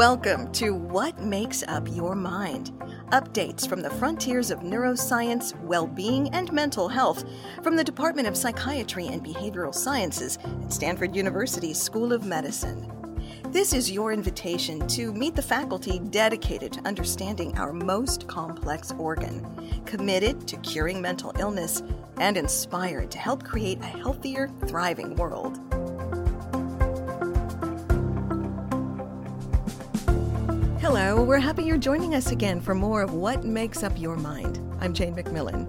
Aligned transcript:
Welcome 0.00 0.50
to 0.52 0.70
What 0.70 1.20
Makes 1.20 1.62
Up 1.64 1.86
Your 1.90 2.14
Mind. 2.14 2.72
Updates 3.12 3.68
from 3.68 3.82
the 3.82 3.90
frontiers 3.90 4.50
of 4.50 4.60
neuroscience, 4.60 5.54
well 5.60 5.86
being, 5.86 6.30
and 6.30 6.50
mental 6.54 6.88
health 6.88 7.22
from 7.62 7.76
the 7.76 7.84
Department 7.84 8.26
of 8.26 8.34
Psychiatry 8.34 9.08
and 9.08 9.22
Behavioral 9.22 9.74
Sciences 9.74 10.38
at 10.42 10.72
Stanford 10.72 11.14
University's 11.14 11.78
School 11.78 12.14
of 12.14 12.24
Medicine. 12.24 12.90
This 13.50 13.74
is 13.74 13.90
your 13.90 14.14
invitation 14.14 14.88
to 14.88 15.12
meet 15.12 15.36
the 15.36 15.42
faculty 15.42 15.98
dedicated 15.98 16.72
to 16.72 16.88
understanding 16.88 17.58
our 17.58 17.74
most 17.74 18.26
complex 18.26 18.92
organ, 18.92 19.82
committed 19.84 20.48
to 20.48 20.56
curing 20.60 21.02
mental 21.02 21.34
illness, 21.38 21.82
and 22.16 22.38
inspired 22.38 23.10
to 23.10 23.18
help 23.18 23.44
create 23.44 23.82
a 23.82 23.84
healthier, 23.84 24.48
thriving 24.66 25.14
world. 25.16 25.60
Hello, 30.80 31.22
we're 31.22 31.38
happy 31.38 31.64
you're 31.64 31.76
joining 31.76 32.14
us 32.14 32.30
again 32.30 32.58
for 32.58 32.74
more 32.74 33.02
of 33.02 33.12
What 33.12 33.44
Makes 33.44 33.82
Up 33.82 34.00
Your 34.00 34.16
Mind. 34.16 34.58
I'm 34.80 34.94
Jane 34.94 35.14
McMillan. 35.14 35.68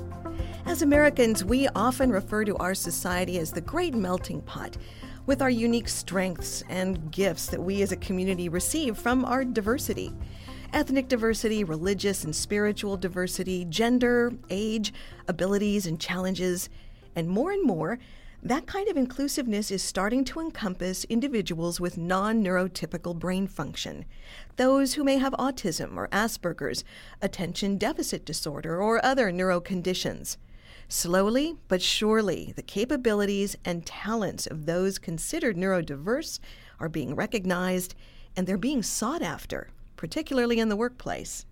As 0.65 0.83
Americans, 0.83 1.43
we 1.43 1.67
often 1.75 2.11
refer 2.11 2.45
to 2.45 2.55
our 2.55 2.73
society 2.73 3.37
as 3.37 3.51
the 3.51 3.59
great 3.59 3.93
melting 3.93 4.39
pot, 4.43 4.77
with 5.25 5.41
our 5.41 5.49
unique 5.49 5.89
strengths 5.89 6.63
and 6.69 7.11
gifts 7.11 7.47
that 7.47 7.61
we 7.61 7.81
as 7.81 7.91
a 7.91 7.97
community 7.97 8.47
receive 8.47 8.97
from 8.97 9.25
our 9.25 9.43
diversity 9.43 10.13
ethnic 10.73 11.09
diversity, 11.09 11.65
religious 11.65 12.23
and 12.23 12.33
spiritual 12.33 12.95
diversity, 12.95 13.65
gender, 13.65 14.31
age, 14.49 14.93
abilities, 15.27 15.85
and 15.85 15.99
challenges. 15.99 16.69
And 17.15 17.27
more 17.27 17.51
and 17.51 17.63
more, 17.63 17.99
that 18.43 18.65
kind 18.65 18.87
of 18.87 18.97
inclusiveness 18.97 19.69
is 19.69 19.83
starting 19.83 20.23
to 20.25 20.39
encompass 20.39 21.03
individuals 21.05 21.79
with 21.79 21.97
non 21.97 22.43
neurotypical 22.43 23.17
brain 23.17 23.45
function, 23.45 24.05
those 24.55 24.95
who 24.95 25.03
may 25.03 25.19
have 25.19 25.33
autism 25.33 25.95
or 25.95 26.07
Asperger's, 26.07 26.83
attention 27.21 27.77
deficit 27.77 28.25
disorder, 28.25 28.81
or 28.81 29.03
other 29.05 29.31
neuroconditions. 29.31 30.37
Slowly 30.87 31.55
but 31.67 31.81
surely, 31.83 32.51
the 32.55 32.63
capabilities 32.63 33.55
and 33.63 33.85
talents 33.85 34.47
of 34.47 34.65
those 34.65 34.97
considered 34.97 35.55
neurodiverse 35.55 36.39
are 36.79 36.89
being 36.89 37.15
recognized 37.15 37.93
and 38.35 38.47
they're 38.47 38.57
being 38.57 38.81
sought 38.81 39.21
after, 39.21 39.69
particularly 39.95 40.59
in 40.59 40.69
the 40.69 40.75
workplace. 40.75 41.45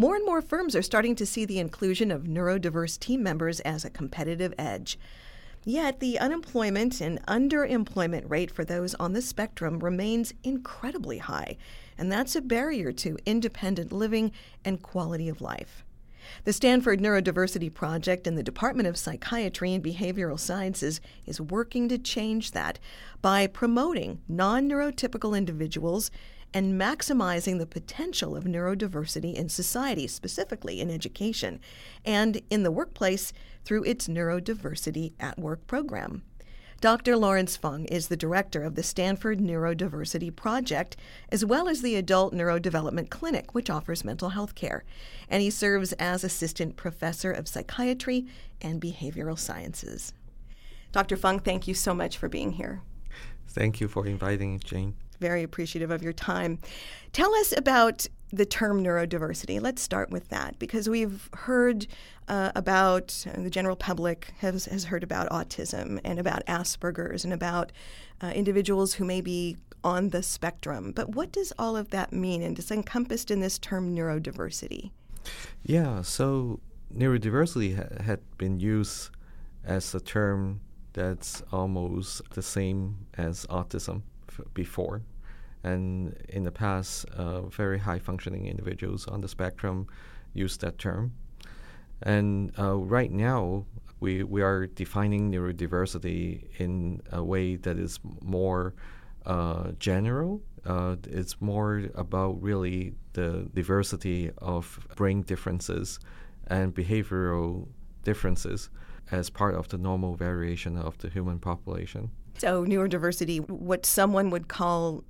More 0.00 0.16
and 0.16 0.24
more 0.24 0.40
firms 0.40 0.74
are 0.74 0.80
starting 0.80 1.14
to 1.16 1.26
see 1.26 1.44
the 1.44 1.58
inclusion 1.58 2.10
of 2.10 2.22
neurodiverse 2.22 2.98
team 2.98 3.22
members 3.22 3.60
as 3.60 3.84
a 3.84 3.90
competitive 3.90 4.54
edge. 4.56 4.98
Yet 5.62 6.00
the 6.00 6.18
unemployment 6.18 7.02
and 7.02 7.20
underemployment 7.26 8.30
rate 8.30 8.50
for 8.50 8.64
those 8.64 8.94
on 8.94 9.12
the 9.12 9.20
spectrum 9.20 9.78
remains 9.78 10.32
incredibly 10.42 11.18
high, 11.18 11.58
and 11.98 12.10
that's 12.10 12.34
a 12.34 12.40
barrier 12.40 12.92
to 12.92 13.18
independent 13.26 13.92
living 13.92 14.32
and 14.64 14.82
quality 14.82 15.28
of 15.28 15.42
life. 15.42 15.84
The 16.44 16.54
Stanford 16.54 17.00
Neurodiversity 17.00 17.72
Project 17.72 18.26
and 18.26 18.38
the 18.38 18.42
Department 18.42 18.88
of 18.88 18.96
Psychiatry 18.96 19.74
and 19.74 19.84
Behavioral 19.84 20.40
Sciences 20.40 21.02
is 21.26 21.42
working 21.42 21.90
to 21.90 21.98
change 21.98 22.52
that 22.52 22.78
by 23.20 23.46
promoting 23.46 24.22
non 24.28 24.66
neurotypical 24.66 25.36
individuals 25.36 26.10
and 26.52 26.80
maximizing 26.80 27.58
the 27.58 27.66
potential 27.66 28.36
of 28.36 28.44
neurodiversity 28.44 29.34
in 29.34 29.48
society, 29.48 30.06
specifically 30.06 30.80
in 30.80 30.90
education, 30.90 31.60
and 32.04 32.42
in 32.50 32.62
the 32.62 32.70
workplace 32.70 33.32
through 33.64 33.84
its 33.84 34.08
Neurodiversity 34.08 35.12
at 35.20 35.38
Work 35.38 35.66
program. 35.66 36.22
Dr. 36.80 37.14
Lawrence 37.18 37.58
Fung 37.58 37.84
is 37.84 38.08
the 38.08 38.16
director 38.16 38.62
of 38.62 38.74
the 38.74 38.82
Stanford 38.82 39.38
Neurodiversity 39.38 40.34
Project, 40.34 40.96
as 41.30 41.44
well 41.44 41.68
as 41.68 41.82
the 41.82 41.94
Adult 41.94 42.32
Neurodevelopment 42.32 43.10
Clinic, 43.10 43.54
which 43.54 43.68
offers 43.68 44.02
mental 44.02 44.30
health 44.30 44.54
care. 44.54 44.84
And 45.28 45.42
he 45.42 45.50
serves 45.50 45.92
as 45.94 46.24
assistant 46.24 46.76
professor 46.76 47.30
of 47.30 47.48
psychiatry 47.48 48.26
and 48.62 48.80
behavioral 48.80 49.38
sciences. 49.38 50.14
Dr. 50.90 51.18
Fung, 51.18 51.38
thank 51.38 51.68
you 51.68 51.74
so 51.74 51.92
much 51.92 52.16
for 52.16 52.30
being 52.30 52.52
here. 52.52 52.80
Thank 53.46 53.80
you 53.80 53.86
for 53.86 54.06
inviting 54.06 54.58
Jane 54.60 54.94
very 55.20 55.42
appreciative 55.42 55.90
of 55.90 56.02
your 56.02 56.12
time. 56.12 56.58
Tell 57.12 57.34
us 57.36 57.54
about 57.56 58.06
the 58.32 58.46
term 58.46 58.82
neurodiversity. 58.82 59.60
Let's 59.60 59.82
start 59.82 60.10
with 60.10 60.28
that 60.28 60.58
because 60.58 60.88
we've 60.88 61.28
heard 61.34 61.86
uh, 62.28 62.52
about 62.54 63.26
the 63.34 63.50
general 63.50 63.76
public 63.76 64.32
has, 64.38 64.66
has 64.66 64.84
heard 64.84 65.02
about 65.02 65.28
autism 65.30 66.00
and 66.04 66.18
about 66.18 66.46
Asperger's 66.46 67.24
and 67.24 67.32
about 67.32 67.72
uh, 68.20 68.28
individuals 68.28 68.94
who 68.94 69.04
may 69.04 69.20
be 69.20 69.56
on 69.82 70.10
the 70.10 70.22
spectrum. 70.22 70.92
But 70.92 71.14
what 71.14 71.32
does 71.32 71.52
all 71.58 71.76
of 71.76 71.90
that 71.90 72.12
mean 72.12 72.42
and 72.42 72.58
is 72.58 72.70
encompassed 72.70 73.30
in 73.30 73.40
this 73.40 73.58
term 73.58 73.96
neurodiversity? 73.96 74.90
Yeah, 75.62 76.02
so 76.02 76.60
neurodiversity 76.94 77.76
ha- 77.76 78.02
had 78.02 78.20
been 78.38 78.60
used 78.60 79.10
as 79.64 79.94
a 79.94 80.00
term 80.00 80.60
that's 80.92 81.42
almost 81.52 82.22
the 82.30 82.42
same 82.42 83.06
as 83.16 83.46
autism 83.46 84.02
f- 84.28 84.40
before. 84.54 85.02
And 85.62 86.16
in 86.28 86.44
the 86.44 86.52
past, 86.52 87.04
uh, 87.10 87.42
very 87.42 87.78
high 87.78 87.98
functioning 87.98 88.46
individuals 88.46 89.06
on 89.06 89.20
the 89.20 89.28
spectrum 89.28 89.86
use 90.32 90.56
that 90.58 90.78
term. 90.78 91.12
And 92.02 92.52
uh, 92.58 92.76
right 92.76 93.10
now, 93.10 93.66
we, 94.00 94.22
we 94.22 94.40
are 94.40 94.66
defining 94.66 95.30
neurodiversity 95.30 96.48
in 96.58 97.02
a 97.12 97.22
way 97.22 97.56
that 97.56 97.78
is 97.78 98.00
more 98.22 98.74
uh, 99.26 99.72
general. 99.78 100.42
Uh, 100.64 100.96
it's 101.04 101.40
more 101.40 101.84
about 101.94 102.42
really 102.42 102.94
the 103.12 103.48
diversity 103.54 104.30
of 104.38 104.78
brain 104.96 105.22
differences 105.22 105.98
and 106.46 106.74
behavioral 106.74 107.68
differences 108.02 108.70
as 109.10 109.28
part 109.28 109.54
of 109.54 109.68
the 109.68 109.78
normal 109.78 110.14
variation 110.14 110.76
of 110.76 110.96
the 110.98 111.08
human 111.08 111.38
population. 111.38 112.10
So, 112.38 112.64
neurodiversity, 112.64 113.48
what 113.50 113.84
someone 113.84 114.30
would 114.30 114.48
call 114.48 115.04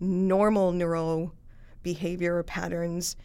normal 0.00 0.72
neural 0.72 1.34
behavior 1.82 2.42
patterns, 2.42 3.16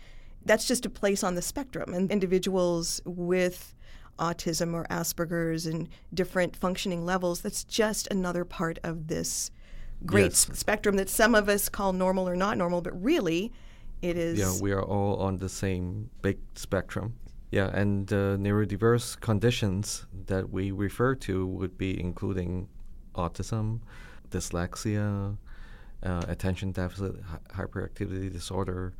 that's 0.46 0.68
just 0.68 0.86
a 0.86 0.90
place 0.90 1.24
on 1.24 1.36
the 1.36 1.42
spectrum. 1.42 1.94
And 1.94 2.12
individuals 2.12 3.02
with 3.06 3.76
autism 4.20 4.74
or 4.74 4.86
Asperger's 4.90 5.66
and 5.66 5.90
different 6.14 6.56
functioning 6.56 7.06
levels, 7.06 7.42
that's 7.42 7.64
just 7.64 8.08
another 8.12 8.46
part 8.46 8.80
of 8.84 9.08
this 9.08 9.52
great 10.06 10.32
yes. 10.32 10.50
spectrum 10.54 10.96
that 10.98 11.09
some 11.09 11.36
of 11.36 11.50
us 11.50 11.70
call 11.70 11.94
normal 11.94 12.28
or 12.28 12.36
not 12.36 12.58
normal, 12.58 12.82
but 12.82 13.02
really 13.02 13.52
it 14.02 14.18
is. 14.18 14.40
Yeah, 14.40 14.53
we 14.62 14.72
are 14.72 14.84
all 14.84 15.18
on 15.18 15.38
the 15.38 15.50
same 15.50 16.09
big 16.22 16.40
spectrum. 16.56 17.14
Yeah, 17.52 17.70
and 17.74 18.12
uh, 18.14 18.38
neurodiverse 18.38 19.20
conditions 19.20 20.06
that 20.28 20.50
we 20.50 20.72
refer 20.72 21.16
to 21.16 21.46
would 21.46 21.78
be 21.78 22.00
including 22.00 22.70
autism, 23.16 23.82
dyslexia, 24.30 25.38
uh, 26.03 26.23
attention 26.28 26.72
deficit 26.72 27.16
hyperactivity 27.50 28.31
disorder, 28.31 28.94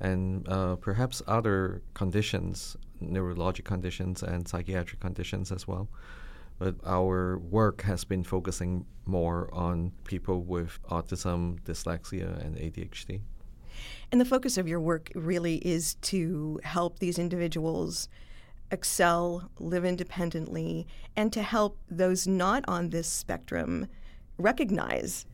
and 0.00 0.48
uh, 0.48 0.76
perhaps 0.76 1.22
other 1.26 1.82
conditions, 1.94 2.76
neurologic 3.02 3.64
conditions 3.64 4.22
and 4.22 4.46
psychiatric 4.46 5.00
conditions 5.00 5.52
as 5.52 5.66
well. 5.66 5.88
But 6.58 6.74
our 6.84 7.38
work 7.38 7.82
has 7.82 8.04
been 8.04 8.24
focusing 8.24 8.84
more 9.06 9.48
on 9.52 9.92
people 10.04 10.42
with 10.42 10.78
autism, 10.90 11.60
dyslexia, 11.60 12.44
and 12.44 12.56
ADHD. 12.56 13.20
And 14.10 14.20
the 14.20 14.24
focus 14.24 14.58
of 14.58 14.66
your 14.66 14.80
work 14.80 15.10
really 15.14 15.56
is 15.56 15.94
to 15.94 16.60
help 16.64 16.98
these 16.98 17.18
individuals 17.18 18.08
excel, 18.70 19.50
live 19.58 19.84
independently, 19.84 20.86
and 21.16 21.32
to 21.32 21.42
help 21.42 21.78
those 21.90 22.26
not 22.26 22.64
on 22.68 22.90
this 22.90 23.06
spectrum 23.06 23.86
recognize 24.36 25.26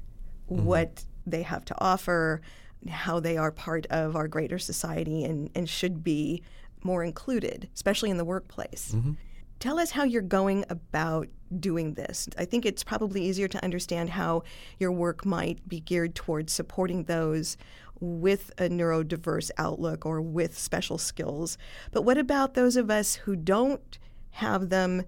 mm-hmm. 0.51 0.65
what 0.65 1.05
they 1.27 1.43
have 1.43 1.65
to 1.67 1.75
offer, 1.79 2.41
how 2.89 3.21
they 3.21 3.37
are 3.37 3.51
part 3.51 3.87
of 3.87 4.17
our 4.17 4.29
greater 4.29 4.59
society 4.59 5.25
and, 5.25 5.51
and 5.55 5.69
should 5.69 6.05
be 6.05 6.43
more 6.83 7.03
included, 7.03 7.69
especially 7.75 8.11
in 8.11 8.19
the 8.19 8.25
workplace. 8.25 8.93
Mm-hmm. 8.95 9.13
Tell 9.59 9.79
us 9.79 9.93
how 9.93 10.05
you're 10.05 10.21
going 10.21 10.65
about 10.69 11.29
doing 11.59 11.95
this. 11.95 12.29
I 12.37 12.45
think 12.45 12.67
it's 12.67 12.85
probably 12.85 13.23
easier 13.23 13.49
to 13.49 13.65
understand 13.65 14.11
how 14.11 14.43
your 14.79 14.93
work 14.93 15.25
might 15.25 15.67
be 15.67 15.81
geared 15.81 16.15
towards 16.15 16.53
supporting 16.53 17.05
those 17.05 17.57
with 18.01 18.51
a 18.59 18.65
neurodiverse 18.65 19.51
outlook 19.57 20.05
or 20.05 20.21
with 20.21 20.59
special 20.59 20.99
skills. 20.99 21.57
But 21.93 22.03
what 22.03 22.19
about 22.19 22.55
those 22.55 22.77
of 22.77 22.91
us 22.91 23.15
who 23.15 23.37
don't 23.37 23.99
have 24.33 24.69
them, 24.69 25.05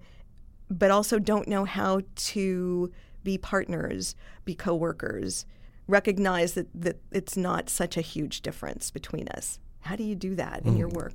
but 0.69 0.89
also 0.89 1.19
don't 1.19 1.47
know 1.47 1.65
how 1.65 2.01
to 2.15 2.91
be 3.23 3.37
partners, 3.37 4.15
be 4.45 4.55
coworkers, 4.55 5.45
recognize 5.87 6.53
that, 6.53 6.67
that 6.73 6.97
it's 7.11 7.37
not 7.37 7.69
such 7.69 7.97
a 7.97 8.01
huge 8.01 8.41
difference 8.41 8.91
between 8.91 9.27
us. 9.29 9.59
How 9.81 9.95
do 9.95 10.03
you 10.03 10.15
do 10.15 10.35
that 10.35 10.65
in 10.65 10.75
mm. 10.75 10.79
your 10.79 10.89
work? 10.89 11.13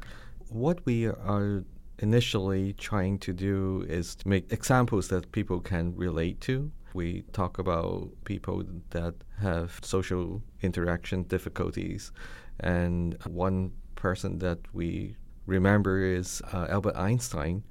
What 0.49 0.85
we 0.85 1.07
are 1.07 1.65
initially 1.99 2.73
trying 2.75 3.19
to 3.21 3.33
do 3.33 3.85
is 3.89 4.15
to 4.17 4.29
make 4.29 4.53
examples 4.53 5.09
that 5.09 5.31
people 5.33 5.61
can 5.61 5.95
relate 5.95 6.41
to. 6.43 6.71
We 6.95 7.23
talk 7.33 7.59
about 7.59 8.11
people 8.25 8.65
that 8.91 9.15
have 9.41 9.79
social 9.83 10.43
interaction 10.63 11.23
difficulties. 11.25 12.13
And 12.61 13.17
one 13.27 13.73
person 13.95 14.39
that 14.41 14.59
we 14.73 15.17
remember 15.47 16.05
is 16.05 16.43
uh, 16.53 16.67
Albert 16.69 16.97
Einstein, 16.97 17.63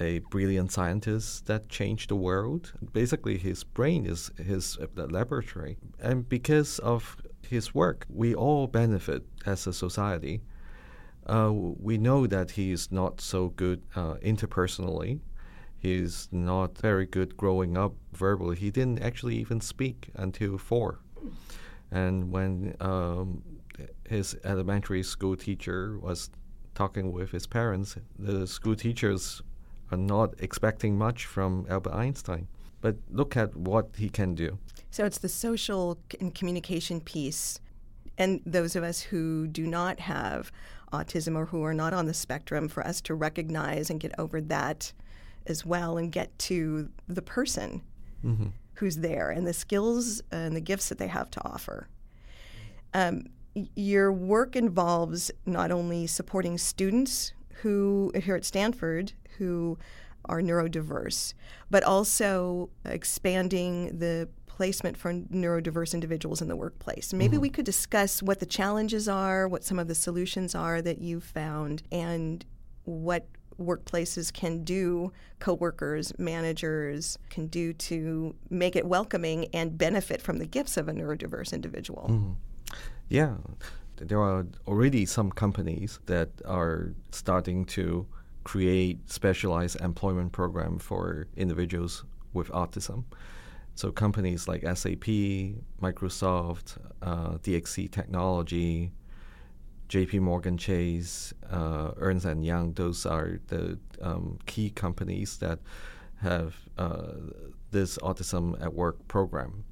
a 0.00 0.18
brilliant 0.30 0.72
scientist 0.72 1.46
that 1.46 1.68
changed 1.68 2.10
the 2.10 2.16
world. 2.16 2.72
Basically, 2.92 3.38
his 3.38 3.64
brain 3.64 4.06
is 4.06 4.30
his 4.36 4.76
uh, 4.78 5.06
laboratory. 5.06 5.76
And 6.00 6.28
because 6.28 6.78
of 6.80 7.16
his 7.42 7.74
work, 7.74 8.06
we 8.08 8.34
all 8.34 8.66
benefit 8.66 9.22
as 9.46 9.66
a 9.66 9.72
society. 9.72 10.42
Uh, 11.26 11.50
we 11.52 11.96
know 11.96 12.26
that 12.26 12.52
he 12.52 12.72
is 12.72 12.90
not 12.92 13.20
so 13.20 13.48
good 13.50 13.82
uh, 13.94 14.14
interpersonally. 14.16 15.20
He's 15.78 16.28
not 16.32 16.78
very 16.78 17.06
good 17.06 17.36
growing 17.36 17.76
up 17.76 17.94
verbally. 18.12 18.56
He 18.56 18.70
didn't 18.70 19.02
actually 19.02 19.36
even 19.36 19.60
speak 19.60 20.10
until 20.14 20.58
four. 20.58 21.00
And 21.90 22.30
when 22.30 22.74
um, 22.80 23.42
his 24.08 24.36
elementary 24.44 25.02
school 25.02 25.36
teacher 25.36 25.98
was 25.98 26.30
talking 26.74 27.12
with 27.12 27.30
his 27.30 27.46
parents, 27.46 27.96
the 28.18 28.46
school 28.46 28.74
teachers 28.74 29.42
are 29.90 29.98
not 29.98 30.34
expecting 30.38 30.96
much 30.96 31.26
from 31.26 31.66
Albert 31.68 31.94
Einstein. 31.94 32.48
But 32.80 32.96
look 33.10 33.36
at 33.36 33.56
what 33.56 33.90
he 33.96 34.08
can 34.08 34.34
do. 34.34 34.58
So 34.90 35.04
it's 35.04 35.18
the 35.18 35.28
social 35.28 35.98
and 36.20 36.34
communication 36.34 37.00
piece. 37.00 37.60
And 38.18 38.40
those 38.46 38.76
of 38.76 38.84
us 38.84 39.00
who 39.00 39.46
do 39.46 39.66
not 39.66 40.00
have 40.00 40.52
autism 40.92 41.36
or 41.36 41.46
who 41.46 41.64
are 41.64 41.74
not 41.74 41.92
on 41.92 42.06
the 42.06 42.14
spectrum, 42.14 42.68
for 42.68 42.86
us 42.86 43.00
to 43.02 43.14
recognize 43.14 43.90
and 43.90 43.98
get 43.98 44.12
over 44.18 44.40
that 44.40 44.92
as 45.46 45.66
well 45.66 45.98
and 45.98 46.12
get 46.12 46.38
to 46.38 46.88
the 47.08 47.22
person 47.22 47.82
mm-hmm. 48.24 48.46
who's 48.74 48.98
there 48.98 49.30
and 49.30 49.46
the 49.46 49.52
skills 49.52 50.22
and 50.30 50.54
the 50.54 50.60
gifts 50.60 50.88
that 50.88 50.98
they 50.98 51.08
have 51.08 51.30
to 51.30 51.44
offer. 51.44 51.88
Um, 52.92 53.24
your 53.74 54.12
work 54.12 54.56
involves 54.56 55.30
not 55.46 55.70
only 55.70 56.06
supporting 56.06 56.58
students 56.58 57.32
who 57.62 58.12
here 58.22 58.36
at 58.36 58.44
Stanford 58.44 59.12
who 59.38 59.78
are 60.26 60.40
neurodiverse, 60.40 61.34
but 61.70 61.82
also 61.82 62.70
expanding 62.84 63.98
the 63.98 64.28
placement 64.46 64.96
for 64.96 65.12
neurodiverse 65.12 65.94
individuals 65.94 66.40
in 66.40 66.48
the 66.48 66.56
workplace. 66.56 67.12
Maybe 67.12 67.34
mm-hmm. 67.34 67.42
we 67.42 67.50
could 67.50 67.64
discuss 67.64 68.22
what 68.22 68.38
the 68.38 68.46
challenges 68.46 69.08
are, 69.08 69.48
what 69.48 69.64
some 69.64 69.78
of 69.78 69.88
the 69.88 69.94
solutions 69.94 70.54
are 70.54 70.80
that 70.80 71.00
you've 71.00 71.24
found, 71.24 71.82
and 71.90 72.44
what 72.84 73.26
workplaces 73.60 74.32
can 74.32 74.64
do, 74.64 75.12
coworkers, 75.40 76.16
managers 76.18 77.18
can 77.30 77.46
do 77.48 77.72
to 77.72 78.34
make 78.50 78.76
it 78.76 78.86
welcoming 78.86 79.46
and 79.52 79.76
benefit 79.76 80.22
from 80.22 80.38
the 80.38 80.46
gifts 80.46 80.76
of 80.76 80.88
a 80.88 80.92
neurodiverse 80.92 81.52
individual. 81.52 82.06
Mm-hmm. 82.10 82.32
Yeah, 83.08 83.34
there 84.04 84.20
are 84.20 84.46
already 84.66 85.06
some 85.06 85.30
companies 85.30 85.98
that 86.06 86.28
are 86.44 86.92
starting 87.10 87.64
to 87.64 88.06
create 88.44 89.10
specialized 89.10 89.80
employment 89.80 90.32
program 90.32 90.78
for 90.78 91.26
individuals 91.36 92.04
with 92.32 92.48
autism. 92.50 93.04
So 93.74 93.90
companies 93.90 94.46
like 94.46 94.62
SAP, 94.62 95.06
Microsoft, 95.82 96.76
uh, 97.02 97.38
DXC 97.38 97.90
Technology, 97.90 98.92
J.P. 99.88 100.20
Morgan 100.20 100.56
Chase, 100.56 101.34
uh, 101.50 101.92
Ernst 101.96 102.24
and 102.24 102.44
Young, 102.44 102.72
those 102.74 103.04
are 103.04 103.40
the 103.48 103.78
um, 104.00 104.38
key 104.46 104.70
companies 104.70 105.38
that 105.38 105.58
have 106.20 106.56
uh, 106.78 107.12
this 107.70 107.98
autism 107.98 108.60
at 108.62 108.72
work 108.72 109.06
program. 109.08 109.64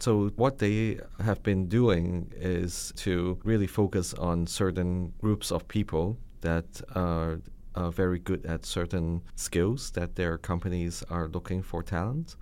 So 0.00 0.28
what 0.36 0.58
they 0.58 0.98
have 1.22 1.42
been 1.42 1.68
doing 1.68 2.32
is 2.34 2.92
to 2.96 3.38
really 3.44 3.66
focus 3.66 4.14
on 4.14 4.46
certain 4.46 5.12
groups 5.20 5.52
of 5.52 5.68
people 5.68 6.16
that 6.40 6.80
are 6.94 7.40
very 7.76 8.18
good 8.18 8.46
at 8.46 8.64
certain 8.64 9.22
skills 9.36 9.90
that 9.92 10.16
their 10.16 10.38
companies 10.38 11.04
are 11.10 11.28
looking 11.28 11.62
for 11.62 11.82
talent. 11.82 12.36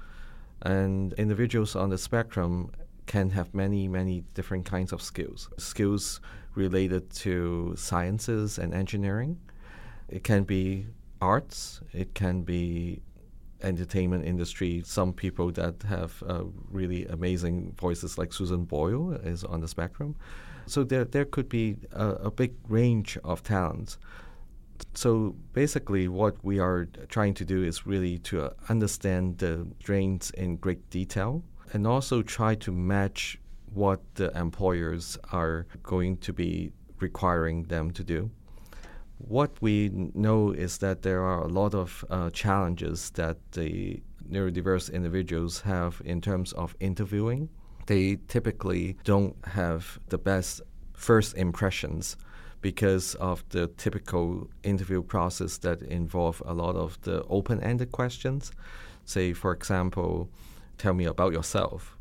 And 0.62 1.12
individuals 1.14 1.74
on 1.74 1.90
the 1.90 1.98
spectrum 1.98 2.70
can 3.06 3.30
have 3.30 3.52
many, 3.52 3.88
many 3.88 4.22
different 4.34 4.64
kinds 4.64 4.92
of 4.92 5.02
skills. 5.02 5.48
Skills 5.58 6.20
related 6.54 7.10
to 7.10 7.74
sciences 7.76 8.58
and 8.58 8.72
engineering. 8.72 9.40
It 10.08 10.22
can 10.22 10.44
be 10.44 10.86
arts, 11.20 11.80
it 11.92 12.14
can 12.14 12.42
be 12.42 13.02
entertainment 13.62 14.24
industry. 14.24 14.82
Some 14.84 15.12
people 15.12 15.50
that 15.52 15.82
have 15.82 16.22
uh, 16.26 16.44
really 16.70 17.06
amazing 17.06 17.74
voices, 17.78 18.18
like 18.18 18.32
Susan 18.32 18.64
Boyle, 18.64 19.12
is 19.12 19.44
on 19.44 19.60
the 19.60 19.68
spectrum. 19.68 20.16
So 20.66 20.84
there, 20.84 21.04
there 21.04 21.24
could 21.24 21.48
be 21.48 21.76
a, 21.92 22.08
a 22.08 22.30
big 22.30 22.54
range 22.68 23.18
of 23.24 23.42
talents. 23.42 23.98
So 24.94 25.34
basically, 25.52 26.08
what 26.08 26.36
we 26.44 26.58
are 26.58 26.86
trying 27.08 27.34
to 27.34 27.44
do 27.44 27.64
is 27.64 27.86
really 27.86 28.18
to 28.18 28.44
uh, 28.44 28.50
understand 28.68 29.38
the 29.38 29.66
strains 29.80 30.30
in 30.30 30.56
great 30.56 30.88
detail 30.90 31.42
and 31.72 31.86
also 31.86 32.22
try 32.22 32.54
to 32.56 32.72
match 32.72 33.38
what 33.72 34.00
the 34.14 34.36
employers 34.38 35.18
are 35.32 35.66
going 35.82 36.16
to 36.18 36.32
be 36.32 36.72
requiring 37.00 37.64
them 37.64 37.90
to 37.92 38.04
do. 38.04 38.30
What 39.18 39.60
we 39.60 39.90
know 40.14 40.52
is 40.52 40.78
that 40.78 41.02
there 41.02 41.22
are 41.22 41.42
a 41.42 41.48
lot 41.48 41.74
of 41.74 42.04
uh, 42.08 42.30
challenges 42.30 43.10
that 43.10 43.36
the 43.52 44.00
neurodiverse 44.30 44.92
individuals 44.92 45.60
have 45.62 46.00
in 46.04 46.20
terms 46.20 46.52
of 46.52 46.76
interviewing. 46.80 47.48
They 47.86 48.18
typically 48.28 48.96
don't 49.04 49.36
have 49.44 49.98
the 50.08 50.18
best 50.18 50.62
first 50.94 51.36
impressions 51.36 52.16
because 52.60 53.14
of 53.16 53.44
the 53.50 53.68
typical 53.76 54.48
interview 54.62 55.02
process 55.02 55.58
that 55.58 55.82
involve 55.82 56.42
a 56.46 56.54
lot 56.54 56.76
of 56.76 57.00
the 57.02 57.24
open-ended 57.24 57.92
questions. 57.92 58.52
Say, 59.04 59.32
for 59.32 59.52
example, 59.52 60.28
tell 60.76 60.94
me 60.94 61.06
about 61.06 61.32
yourself, 61.32 61.96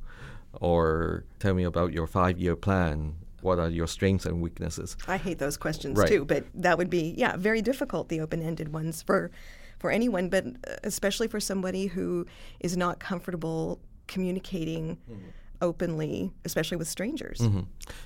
or 0.54 1.24
tell 1.40 1.54
me 1.54 1.64
about 1.64 1.94
your 1.94 2.08
five-year 2.08 2.56
plan. 2.56 3.16
What 3.42 3.60
are 3.60 3.70
your 3.70 3.88
strengths 3.88 4.26
and 4.26 4.42
weaknesses? 4.42 4.98
I 5.08 5.18
hate 5.18 5.40
those 5.40 5.58
questions 5.58 5.98
right. 5.98 6.08
too, 6.08 6.26
but 6.26 6.46
that 6.56 6.78
would 6.78 6.90
be 6.90 7.14
yeah 7.18 7.38
very 7.38 7.62
difficult. 7.62 8.10
The 8.10 8.22
open-ended 8.22 8.74
ones 8.74 9.02
for 9.02 9.32
for 9.80 9.92
anyone, 9.92 10.30
but 10.30 10.46
especially 10.84 11.28
for 11.28 11.40
somebody 11.40 11.88
who 11.88 12.26
is 12.60 12.76
not 12.76 13.00
comfortable 13.00 13.80
communicating. 14.08 14.98
Mm-hmm 15.10 15.30
openly, 15.62 16.32
especially 16.46 16.78
with 16.78 16.88
strangers. 16.88 17.40
Mm-hmm. 17.40 17.62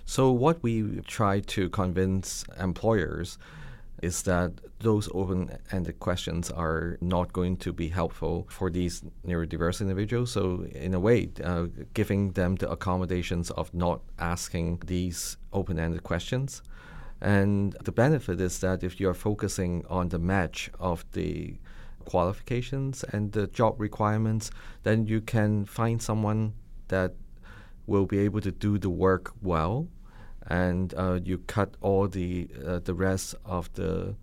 So, 0.05 0.31
what 0.31 0.61
we 0.63 1.01
try 1.01 1.41
to 1.41 1.69
convince 1.69 2.45
employers 2.59 3.37
is 4.01 4.23
that 4.23 4.51
those 4.79 5.07
open 5.13 5.57
ended 5.71 5.99
questions 5.99 6.49
are 6.49 6.97
not 7.01 7.31
going 7.33 7.55
to 7.57 7.71
be 7.71 7.87
helpful 7.87 8.47
for 8.49 8.69
these 8.69 9.03
neurodiverse 9.25 9.79
individuals. 9.81 10.31
So, 10.31 10.65
in 10.71 10.93
a 10.93 10.99
way, 10.99 11.29
uh, 11.43 11.67
giving 11.93 12.31
them 12.31 12.55
the 12.55 12.69
accommodations 12.69 13.51
of 13.51 13.73
not 13.73 14.01
asking 14.17 14.81
these 14.85 15.37
open 15.53 15.77
ended 15.79 16.03
questions. 16.03 16.63
And 17.21 17.73
the 17.83 17.91
benefit 17.91 18.41
is 18.41 18.59
that 18.59 18.83
if 18.83 18.99
you're 18.99 19.13
focusing 19.13 19.85
on 19.87 20.09
the 20.09 20.17
match 20.17 20.71
of 20.79 21.05
the 21.11 21.59
qualifications 22.05 23.03
and 23.03 23.31
the 23.31 23.45
job 23.47 23.79
requirements, 23.79 24.49
then 24.81 25.05
you 25.05 25.21
can 25.21 25.65
find 25.65 26.01
someone 26.01 26.53
that 26.87 27.13
will 27.85 28.07
be 28.07 28.19
able 28.19 28.41
to 28.41 28.51
do 28.51 28.79
the 28.79 28.89
work 28.89 29.33
well, 29.41 29.87
and 30.47 30.93
uh, 30.97 31.19
you 31.23 31.37
cut 31.39 31.75
all 31.81 32.07
the 32.07 32.47
uh, 32.65 32.79
the 32.79 32.93
rest 32.93 33.35
of 33.45 33.71
the 33.73 34.15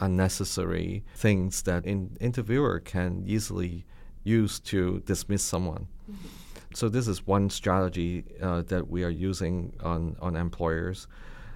unnecessary 0.00 1.04
things 1.14 1.62
that 1.62 1.84
an 1.84 2.16
interviewer 2.20 2.80
can 2.80 3.22
easily 3.26 3.84
use 4.24 4.60
to 4.60 5.00
dismiss 5.00 5.42
someone. 5.42 5.86
Mm-hmm. 6.10 6.28
So 6.74 6.88
this 6.88 7.06
is 7.06 7.26
one 7.26 7.50
strategy 7.50 8.24
uh, 8.40 8.62
that 8.62 8.88
we 8.88 9.04
are 9.04 9.10
using 9.10 9.74
on 9.82 10.16
on 10.20 10.36
employers. 10.36 11.06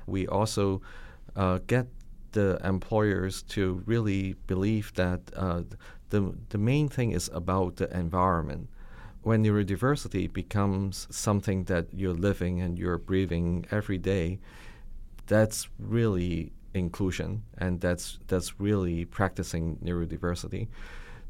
We 0.06 0.26
also 0.26 0.82
uh, 1.35 1.58
get 1.66 1.87
the 2.32 2.58
employers 2.62 3.42
to 3.42 3.82
really 3.87 4.35
believe 4.46 4.92
that 4.94 5.20
uh, 5.35 5.62
the 6.11 6.35
the 6.50 6.58
main 6.58 6.88
thing 6.88 7.12
is 7.12 7.30
about 7.32 7.76
the 7.76 7.96
environment 7.96 8.68
when 9.26 9.42
neurodiversity 9.42 10.33
becomes 10.33 11.09
something 11.11 11.64
that 11.64 11.85
you're 11.92 12.14
living 12.14 12.61
and 12.61 12.78
you're 12.78 12.97
breathing 12.97 13.66
every 13.73 13.99
day, 13.99 14.38
that's 15.26 15.68
really 15.80 16.52
inclusion 16.75 17.42
and 17.59 17.80
that's 17.80 18.21
that's 18.28 18.61
really 18.61 19.04
practicing 19.04 19.78
neurodiversity. 19.85 20.68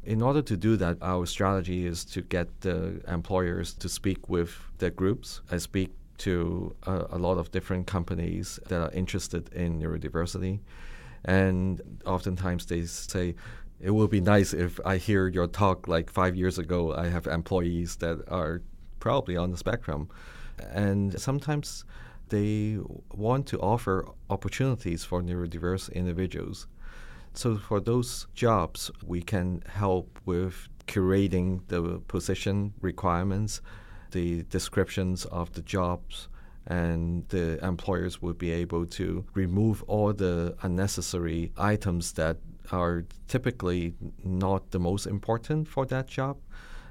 In 0.03 0.21
order 0.21 0.43
to 0.43 0.55
do 0.55 0.77
that, 0.77 0.97
our 1.01 1.25
strategy 1.25 1.87
is 1.87 2.05
to 2.05 2.21
get 2.21 2.47
the 2.61 3.01
employers 3.07 3.73
to 3.73 3.89
speak 3.89 4.29
with 4.29 4.51
their 4.77 4.91
groups. 4.91 5.41
I 5.49 5.57
speak 5.57 5.89
to 6.19 6.75
a, 6.83 7.05
a 7.17 7.17
lot 7.17 7.39
of 7.39 7.49
different 7.49 7.87
companies 7.87 8.59
that 8.67 8.79
are 8.79 8.91
interested 8.91 9.51
in 9.53 9.81
neurodiversity. 9.81 10.59
And 11.25 11.81
oftentimes 12.05 12.67
they 12.67 12.83
say, 12.83 13.33
it 13.79 13.91
would 13.91 14.09
be 14.09 14.21
nice 14.21 14.53
if 14.53 14.79
I 14.85 14.97
hear 14.97 15.27
your 15.27 15.47
talk 15.47 15.87
like 15.87 16.09
five 16.09 16.35
years 16.35 16.57
ago. 16.57 16.93
I 16.95 17.07
have 17.07 17.27
employees 17.27 17.97
that 17.97 18.27
are 18.27 18.61
probably 18.99 19.37
on 19.37 19.51
the 19.51 19.57
spectrum. 19.57 20.09
And 20.71 21.19
sometimes 21.19 21.85
they 22.29 22.79
want 23.11 23.45
to 23.47 23.59
offer 23.59 24.07
opportunities 24.29 25.03
for 25.03 25.21
neurodiverse 25.21 25.91
individuals. 25.93 26.67
So, 27.33 27.57
for 27.57 27.79
those 27.79 28.25
jobs, 28.33 28.89
we 29.05 29.21
can 29.21 29.61
help 29.67 30.19
with 30.25 30.67
curating 30.87 31.61
the 31.67 31.99
position 32.07 32.73
requirements, 32.81 33.61
the 34.11 34.41
descriptions 34.43 35.25
of 35.25 35.53
the 35.53 35.61
jobs, 35.61 36.29
and 36.65 37.27
the 37.29 37.63
employers 37.63 38.21
would 38.21 38.37
be 38.39 38.51
able 38.51 38.85
to 38.85 39.23
remove 39.35 39.83
all 39.83 40.13
the 40.13 40.55
unnecessary 40.63 41.51
items 41.57 42.13
that 42.13 42.37
are 42.71 43.05
typically 43.27 43.93
not 44.23 44.71
the 44.71 44.79
most 44.79 45.05
important 45.05 45.67
for 45.67 45.85
that 45.85 46.07
job. 46.07 46.37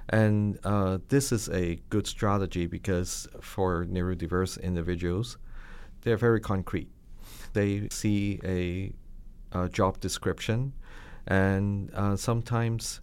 And 0.09 0.59
uh, 0.64 0.99
this 1.09 1.33
is 1.33 1.49
a 1.49 1.80
good 1.90 2.06
strategy 2.06 2.66
because 2.66 3.26
for 3.40 3.85
neurodiverse 3.87 4.62
individuals, 4.62 5.38
they're 6.02 6.16
very 6.16 6.40
concrete. 6.40 6.88
They 7.52 7.88
see 7.90 8.40
a, 8.45 8.92
a 9.59 9.68
job 9.68 9.99
description, 10.00 10.73
and 11.26 11.90
uh, 11.92 12.16
sometimes 12.16 13.00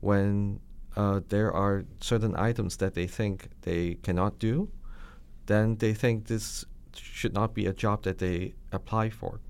when 0.00 0.60
uh, 0.96 1.20
there 1.28 1.52
are 1.52 1.84
certain 2.00 2.36
items 2.36 2.76
that 2.78 2.94
they 2.94 3.06
think 3.06 3.48
they 3.62 3.94
cannot 4.02 4.38
do, 4.38 4.68
then 5.46 5.76
they 5.76 5.94
think 5.94 6.26
this 6.26 6.66
should 6.94 7.32
not 7.32 7.54
be 7.54 7.66
a 7.66 7.72
job 7.72 8.02
that 8.02 8.18
they 8.18 8.52
apply 8.72 9.08
for. 9.08 9.40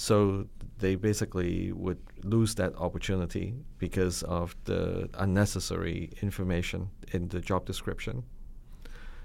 So 0.00 0.46
they 0.78 0.94
basically 0.94 1.72
would 1.72 1.98
lose 2.24 2.54
that 2.54 2.74
opportunity 2.76 3.54
because 3.76 4.22
of 4.22 4.56
the 4.64 5.10
unnecessary 5.12 6.10
information 6.22 6.88
in 7.12 7.28
the 7.28 7.38
job 7.38 7.66
description. 7.66 8.24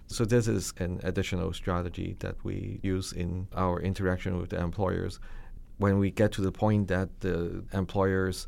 So 0.08 0.26
this 0.26 0.50
is 0.50 0.74
an 0.78 1.00
additional 1.04 1.54
strategy 1.54 2.18
that 2.20 2.36
we 2.44 2.82
use 2.84 3.14
in 3.14 3.48
our 3.56 3.80
interaction 3.80 4.38
with 4.38 4.50
the 4.50 4.60
employers. 4.60 5.22
When 5.78 5.98
we 5.98 6.12
get 6.12 6.34
to 6.34 6.42
the 6.42 6.52
point 6.52 6.90
that 6.90 7.22
the 7.22 7.64
employers 7.72 8.46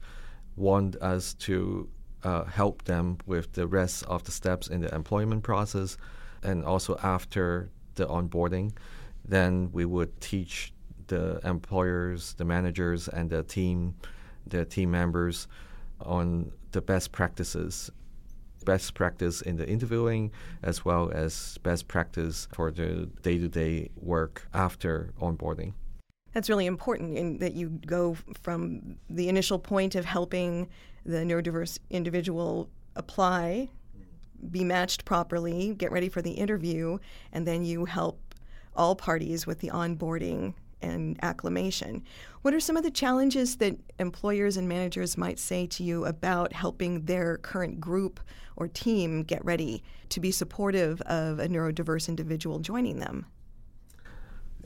want 0.58 0.98
us 0.98 1.34
to 1.36 1.88
uh, 2.24 2.44
help 2.44 2.84
them 2.84 3.20
with 3.26 3.54
the 3.54 3.68
rest 3.68 4.04
of 4.04 4.26
the 4.26 4.34
steps 4.34 4.68
in 4.68 4.82
the 4.82 4.94
employment 4.94 5.44
process, 5.44 5.96
and 6.44 6.66
also 6.66 6.98
after 7.02 7.70
the 7.96 8.06
onboarding, 8.06 8.74
then 9.24 9.70
we 9.72 9.86
would 9.86 10.20
teach 10.20 10.74
the 11.08 11.40
employers, 11.44 12.34
the 12.34 12.46
managers, 12.46 13.08
and 13.08 13.30
the 13.30 13.44
team, 13.44 13.96
the 14.46 14.66
team 14.66 14.92
members 14.92 15.48
on 16.00 16.52
the 16.72 16.82
best 16.82 17.12
practices 17.12 17.92
best 18.68 18.94
practice 18.96 19.42
in 19.42 19.56
the 19.56 19.66
interviewing 19.66 20.30
as 20.62 20.84
well 20.84 21.10
as 21.14 21.58
best 21.64 21.88
practice 21.88 22.50
for 22.54 22.70
the 22.70 23.08
day 23.22 23.38
to 23.38 23.48
day 23.48 23.90
work 23.96 24.46
after 24.54 25.14
onboarding. 25.22 25.72
That's 26.34 26.50
really 26.50 26.66
important 26.66 27.18
in 27.18 27.38
that 27.38 27.54
you 27.54 27.70
go 27.88 28.18
from 28.42 28.98
the 29.10 29.30
initial 29.30 29.58
point 29.58 29.96
of 29.96 30.04
helping 30.04 30.68
the 31.06 31.20
neurodiverse 31.20 31.80
individual 31.90 32.70
apply, 32.98 33.70
be 34.52 34.66
matched 34.66 35.06
properly, 35.06 35.74
get 35.74 35.92
ready 35.92 36.10
for 36.10 36.22
the 36.22 36.32
interview, 36.32 37.00
and 37.32 37.48
then 37.48 37.64
you 37.64 37.86
help 37.86 38.20
all 38.76 38.96
parties 38.96 39.48
with 39.48 39.60
the 39.60 39.70
onboarding 39.70 40.54
and 40.82 41.18
acclimation. 41.22 42.04
What 42.42 42.54
are 42.54 42.60
some 42.60 42.78
of 42.78 42.84
the 42.84 42.92
challenges 42.92 43.58
that 43.58 43.78
employers 44.00 44.58
and 44.58 44.68
managers 44.68 45.18
might 45.18 45.40
say 45.40 45.68
to 45.68 45.84
you 45.84 46.06
about 46.06 46.54
helping 46.54 47.06
their 47.06 47.38
current 47.38 47.80
group 47.80 48.20
or 48.56 48.68
team 48.68 49.24
get 49.24 49.44
ready 49.46 49.84
to 50.10 50.20
be 50.20 50.32
supportive 50.32 51.02
of 51.02 51.40
a 51.40 51.48
neurodiverse 51.48 52.08
individual 52.08 52.60
joining 52.60 53.00
them? 53.00 53.26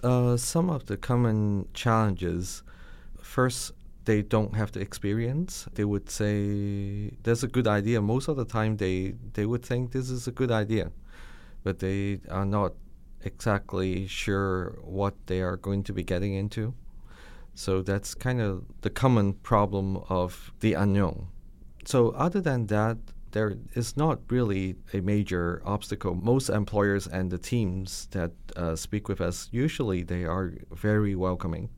Uh, 0.04 0.36
some 0.38 0.70
of 0.70 0.86
the 0.88 0.98
common 0.98 1.68
challenges 1.74 2.64
first, 3.22 3.72
they 4.06 4.22
don't 4.22 4.56
have 4.56 4.72
the 4.72 4.80
experience. 4.80 5.68
They 5.74 5.86
would 5.86 6.10
say 6.10 7.12
that's 7.24 7.44
a 7.44 7.48
good 7.48 7.68
idea. 7.68 8.02
Most 8.02 8.28
of 8.28 8.36
the 8.36 8.46
time, 8.46 8.78
they, 8.78 9.14
they 9.34 9.46
would 9.46 9.64
think 9.64 9.92
this 9.92 10.10
is 10.10 10.28
a 10.28 10.32
good 10.32 10.52
idea, 10.52 10.92
but 11.64 11.80
they 11.80 12.20
are 12.30 12.46
not 12.46 12.74
exactly 13.24 14.08
sure 14.08 14.78
what 14.84 15.16
they 15.28 15.42
are 15.42 15.58
going 15.58 15.84
to 15.84 15.94
be 15.94 16.04
getting 16.04 16.34
into. 16.34 16.74
So 17.54 17.82
that's 17.82 18.16
kind 18.16 18.42
of 18.42 18.64
the 18.82 18.90
common 18.90 19.34
problem 19.34 19.98
of 20.10 20.52
the 20.62 20.74
unknown. 20.74 21.28
So, 21.84 22.10
other 22.12 22.42
than 22.42 22.68
that, 22.68 22.98
there 23.32 23.56
is 23.74 23.98
not 23.98 24.20
really 24.30 24.76
a 24.94 25.02
major 25.02 25.62
obstacle. 25.66 26.16
Most 26.16 26.50
employers 26.50 27.08
and 27.08 27.32
the 27.32 27.38
teams 27.38 28.08
that 28.12 28.32
uh, 28.56 28.76
speak 28.76 29.08
with 29.08 29.22
us 29.22 29.50
usually 29.52 30.04
they 30.04 30.26
are 30.26 30.54
very 30.72 31.16
welcoming. 31.16 31.70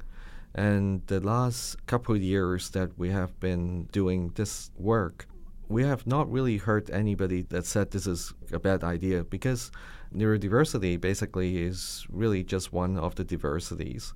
And 0.56 1.06
the 1.08 1.20
last 1.20 1.86
couple 1.88 2.16
of 2.16 2.22
years 2.22 2.70
that 2.72 2.98
we 2.98 3.10
have 3.10 3.40
been 3.40 3.86
doing 3.92 4.32
this 4.36 4.72
work, 4.78 5.28
we 5.68 5.84
have 5.84 6.06
not 6.06 6.32
really 6.32 6.58
heard 6.58 6.90
anybody 6.92 7.42
that 7.50 7.66
said 7.66 7.92
this 7.92 8.06
is 8.06 8.34
a 8.52 8.60
bad 8.60 8.84
idea 8.84 9.24
because 9.24 9.72
neurodiversity 10.14 11.00
basically 11.00 11.62
is 11.62 12.06
really 12.10 12.44
just 12.44 12.72
one 12.72 12.98
of 12.98 13.16
the 13.16 13.24
diversities. 13.24 14.14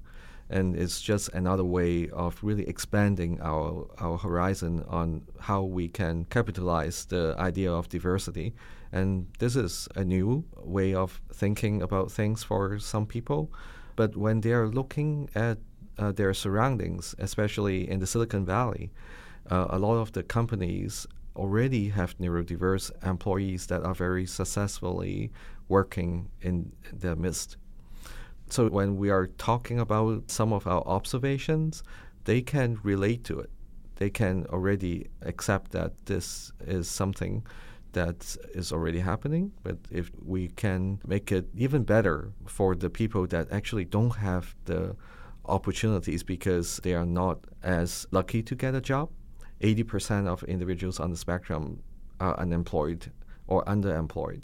And 0.50 0.77
it's 0.77 1.01
just 1.01 1.30
another 1.34 1.66
way 1.66 2.10
of 2.10 2.42
really 2.42 2.68
expanding 2.68 3.39
our, 3.42 3.88
our 3.98 4.18
horizon 4.18 4.86
on 4.88 5.24
how 5.42 5.63
we 5.63 5.89
can 5.89 6.25
capitalize 6.25 7.06
the 7.06 7.36
idea 7.38 7.72
of 7.72 7.89
diversity. 7.89 8.54
And 8.94 9.27
this 9.39 9.58
is 9.58 9.89
a 9.96 10.06
new 10.06 10.46
way 10.58 10.94
of 10.94 11.22
thinking 11.34 11.82
about 11.82 12.12
things 12.12 12.44
for 12.44 12.80
some 12.80 13.06
people. 13.06 13.51
But 13.98 14.16
when 14.16 14.39
they 14.42 14.54
are 14.54 14.70
looking 14.70 15.30
at 15.36 15.58
uh, 15.98 16.13
their 16.13 16.34
surroundings, 16.34 17.13
especially 17.20 17.89
in 17.89 18.00
the 18.00 18.08
Silicon 18.08 18.46
Valley, 18.46 18.92
uh, 19.50 19.68
a 19.70 19.80
lot 19.80 19.96
of 19.96 20.13
the 20.13 20.24
companies 20.24 21.08
already 21.36 21.89
have 21.89 22.18
neurodiverse 22.18 22.92
employees 23.06 23.68
that 23.68 23.84
are 23.84 23.94
very 23.94 24.25
successfully 24.25 25.32
working 25.69 26.29
in 26.41 26.71
their 26.93 27.15
midst. 27.15 27.57
So 28.50 28.69
when 28.69 28.97
we 28.97 29.09
are 29.09 29.27
talking 29.27 29.79
about 29.79 30.31
some 30.31 30.53
of 30.53 30.67
our 30.67 30.81
observations, 30.88 31.83
they 32.24 32.41
can 32.41 32.79
relate 32.83 33.24
to 33.25 33.39
it. 33.39 33.50
They 33.95 34.09
can 34.09 34.45
already 34.47 35.07
accept 35.21 35.71
that 35.71 36.05
this 36.05 36.51
is 36.62 36.89
something 36.89 37.45
that 37.93 38.38
is 38.53 38.71
already 38.71 39.00
happening. 39.00 39.51
But 39.63 39.77
if 39.89 40.12
we 40.24 40.50
can 40.50 41.00
make 41.05 41.31
it 41.31 41.47
even 41.55 41.83
better 41.83 42.31
for 42.45 42.75
the 42.75 42.89
people 42.89 43.27
that 43.27 43.51
actually 43.51 43.86
don't 43.86 44.15
have 44.17 44.55
the 44.65 44.95
opportunities 45.45 46.24
because 46.24 46.79
they 46.83 46.93
are 46.93 47.05
not 47.05 47.39
as 47.63 48.05
lucky 48.12 48.43
to 48.43 48.55
get 48.55 48.75
a 48.75 48.81
job, 48.81 49.09
80% 49.62 50.27
of 50.27 50.43
individuals 50.43 51.00
on 51.00 51.09
the 51.09 51.17
spectrum 51.17 51.81
are 52.19 52.38
unemployed 52.39 53.12
or 53.47 53.63
underemployed. 53.65 54.43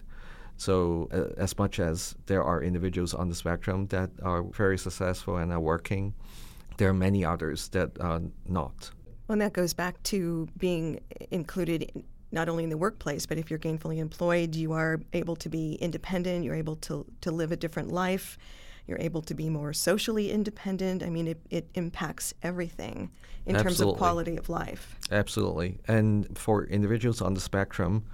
So, 0.64 1.10
uh, 1.12 1.42
as 1.42 1.58
much 1.58 1.78
as 1.78 2.16
there 2.28 2.42
are 2.42 2.64
individuals 2.64 3.14
on 3.14 3.28
the 3.28 3.36
spectrum 3.36 3.88
that 3.88 4.12
are 4.22 4.44
very 4.44 4.78
successful 4.78 5.36
and 5.36 5.52
are 5.52 5.60
working, 5.60 6.14
there 6.78 6.88
are 6.88 6.94
many 6.94 7.26
others 7.26 7.68
that 7.70 8.00
are 8.00 8.22
not. 8.48 8.92
Well, 9.28 9.34
and 9.34 9.42
that 9.42 9.52
goes 9.52 9.74
back 9.74 10.02
to 10.04 10.48
being 10.58 11.02
included 11.32 11.84
in, 11.84 12.06
not 12.32 12.48
only 12.48 12.64
in 12.64 12.70
the 12.70 12.78
workplace, 12.78 13.26
but 13.26 13.38
if 13.38 13.50
you're 13.50 13.60
gainfully 13.60 13.98
employed, 13.98 14.56
you 14.56 14.72
are 14.72 15.02
able 15.12 15.36
to 15.36 15.50
be 15.50 15.74
independent, 15.82 16.46
you're 16.46 16.56
able 16.56 16.78
to, 16.78 17.06
to 17.20 17.30
live 17.30 17.52
a 17.52 17.58
different 17.58 17.92
life, 17.92 18.38
you're 18.88 19.02
able 19.02 19.22
to 19.24 19.34
be 19.34 19.50
more 19.50 19.74
socially 19.74 20.32
independent. 20.32 21.04
I 21.04 21.10
mean, 21.10 21.28
it, 21.28 21.42
it 21.50 21.68
impacts 21.74 22.34
everything 22.42 23.12
in 23.46 23.58
Absolutely. 23.58 23.64
terms 23.64 23.82
of 23.82 23.98
quality 23.98 24.38
of 24.38 24.48
life. 24.48 24.96
Absolutely. 25.12 25.80
And 25.90 26.38
for 26.38 26.64
individuals 26.64 27.22
on 27.22 27.34
the 27.34 27.42
spectrum, 27.42 28.06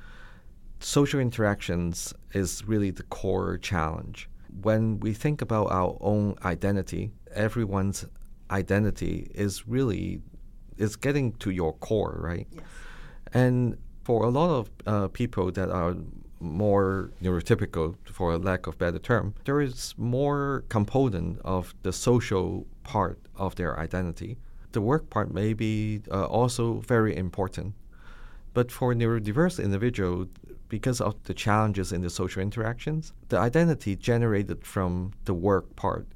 social 0.79 1.19
interactions 1.19 2.13
is 2.33 2.63
really 2.65 2.91
the 2.91 3.03
core 3.03 3.57
challenge. 3.57 4.29
When 4.61 4.99
we 4.99 5.13
think 5.13 5.41
about 5.41 5.71
our 5.71 5.97
own 6.01 6.35
identity, 6.43 7.11
everyone's 7.33 8.05
identity 8.49 9.29
is 9.35 9.67
really 9.67 10.21
is 10.77 10.95
getting 10.95 11.33
to 11.33 11.51
your 11.51 11.73
core, 11.73 12.17
right? 12.21 12.47
Yes. 12.51 12.63
And 13.33 13.77
for 14.03 14.25
a 14.25 14.29
lot 14.29 14.49
of 14.49 14.69
uh, 14.87 15.07
people 15.09 15.51
that 15.51 15.69
are 15.69 15.95
more 16.39 17.11
neurotypical, 17.21 17.95
for 18.05 18.33
a 18.33 18.37
lack 18.37 18.65
of 18.65 18.77
better 18.77 18.97
term, 18.97 19.33
there 19.43 19.61
is 19.61 19.93
more 19.97 20.63
component 20.69 21.39
of 21.43 21.75
the 21.83 21.91
social 21.91 22.65
part 22.83 23.19
of 23.35 23.55
their 23.55 23.77
identity. 23.77 24.37
The 24.71 24.81
work 24.81 25.09
part 25.09 25.33
may 25.33 25.53
be 25.53 26.01
uh, 26.11 26.25
also 26.25 26.79
very 26.79 27.15
important. 27.15 27.73
But 28.53 28.71
for 28.71 28.93
neurodiverse 28.93 29.63
individual, 29.63 30.27
because 30.69 31.01
of 31.01 31.21
the 31.23 31.33
challenges 31.33 31.91
in 31.91 32.01
the 32.01 32.09
social 32.09 32.41
interactions, 32.41 33.13
the 33.29 33.37
identity 33.37 33.95
generated 33.95 34.65
from 34.65 35.13
the 35.25 35.33
work 35.33 35.75
part 35.75 36.07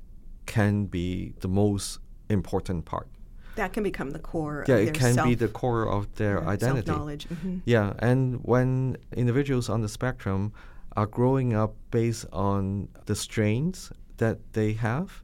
can 0.45 0.85
be 0.85 1.33
the 1.39 1.47
most 1.47 1.99
important 2.29 2.85
part. 2.85 3.07
That 3.55 3.71
can 3.71 3.83
become 3.83 4.11
the 4.11 4.19
core. 4.19 4.65
Yeah, 4.67 4.75
of 4.75 4.87
it 4.87 4.93
can 4.95 5.13
self, 5.13 5.27
be 5.27 5.35
the 5.35 5.47
core 5.47 5.87
of 5.87 6.13
their 6.15 6.43
identity. 6.47 6.87
Self-knowledge. 6.87 7.27
mhm. 7.29 7.61
Yeah, 7.65 7.93
and 7.99 8.39
when 8.43 8.97
individuals 9.15 9.69
on 9.69 9.81
the 9.81 9.89
spectrum 9.89 10.53
are 10.95 11.05
growing 11.05 11.53
up 11.53 11.75
based 11.91 12.25
on 12.33 12.89
the 13.05 13.15
strains 13.15 13.91
that 14.17 14.39
they 14.53 14.73
have 14.73 15.23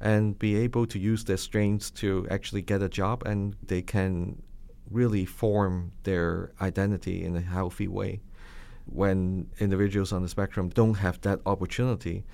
and 0.00 0.38
be 0.38 0.56
able 0.56 0.86
to 0.86 0.98
use 0.98 1.24
their 1.24 1.36
strains 1.36 1.90
to 1.90 2.26
actually 2.30 2.62
get 2.62 2.82
a 2.82 2.88
job 2.88 3.22
and 3.26 3.56
they 3.66 3.82
can 3.82 4.42
really 4.90 5.24
form 5.24 5.92
their 6.02 6.52
identity 6.60 7.24
in 7.24 7.36
a 7.36 7.40
healthy 7.40 7.88
way. 7.88 8.20
When 8.86 9.48
individuals 9.58 10.12
on 10.12 10.22
the 10.22 10.28
spectrum 10.28 10.68
don't 10.68 10.94
have 10.94 11.20
that 11.20 11.40
opportunity, 11.46 12.24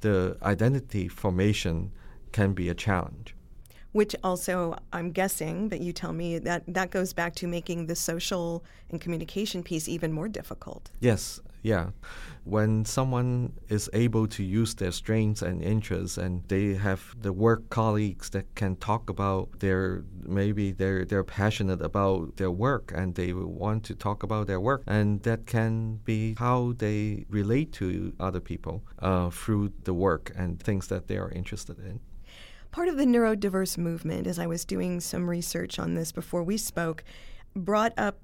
the 0.00 0.36
identity 0.42 1.08
formation 1.08 1.92
can 2.32 2.52
be 2.54 2.68
a 2.68 2.74
challenge. 2.74 3.34
Which 3.92 4.14
also, 4.22 4.76
I'm 4.92 5.12
guessing, 5.12 5.68
but 5.68 5.80
you 5.80 5.92
tell 5.92 6.12
me 6.12 6.38
that 6.40 6.62
that 6.68 6.90
goes 6.90 7.12
back 7.12 7.34
to 7.36 7.46
making 7.46 7.86
the 7.86 7.96
social 7.96 8.64
and 8.90 9.00
communication 9.00 9.62
piece 9.62 9.88
even 9.88 10.12
more 10.12 10.28
difficult. 10.28 10.90
Yes, 11.00 11.40
yeah. 11.68 11.90
When 12.44 12.86
someone 12.86 13.52
is 13.68 13.90
able 13.92 14.26
to 14.28 14.42
use 14.42 14.74
their 14.74 14.90
strengths 14.90 15.42
and 15.42 15.62
interests 15.62 16.16
and 16.16 16.42
they 16.48 16.74
have 16.88 17.14
the 17.20 17.32
work 17.32 17.68
colleagues 17.68 18.30
that 18.30 18.46
can 18.54 18.76
talk 18.76 19.10
about 19.10 19.60
their 19.60 20.04
maybe 20.22 20.72
they're 20.72 21.04
they're 21.04 21.30
passionate 21.40 21.82
about 21.82 22.38
their 22.38 22.50
work 22.50 22.86
and 22.94 23.14
they 23.14 23.34
want 23.34 23.84
to 23.84 23.94
talk 23.94 24.22
about 24.22 24.46
their 24.46 24.60
work 24.60 24.82
and 24.86 25.22
that 25.28 25.40
can 25.46 26.00
be 26.04 26.34
how 26.38 26.72
they 26.78 27.26
relate 27.28 27.70
to 27.80 28.14
other 28.18 28.40
people 28.40 28.82
uh, 29.00 29.28
through 29.28 29.70
the 29.84 29.92
work 29.92 30.32
and 30.34 30.58
things 30.68 30.86
that 30.88 31.06
they 31.08 31.18
are 31.18 31.30
interested 31.32 31.78
in. 31.78 32.00
Part 32.70 32.88
of 32.88 32.96
the 32.96 33.04
neurodiverse 33.04 33.76
movement, 33.76 34.26
as 34.26 34.38
I 34.38 34.46
was 34.46 34.64
doing 34.64 35.00
some 35.00 35.28
research 35.28 35.78
on 35.78 35.94
this 35.94 36.12
before 36.12 36.42
we 36.42 36.56
spoke, 36.56 37.04
brought 37.54 37.92
up 37.98 38.16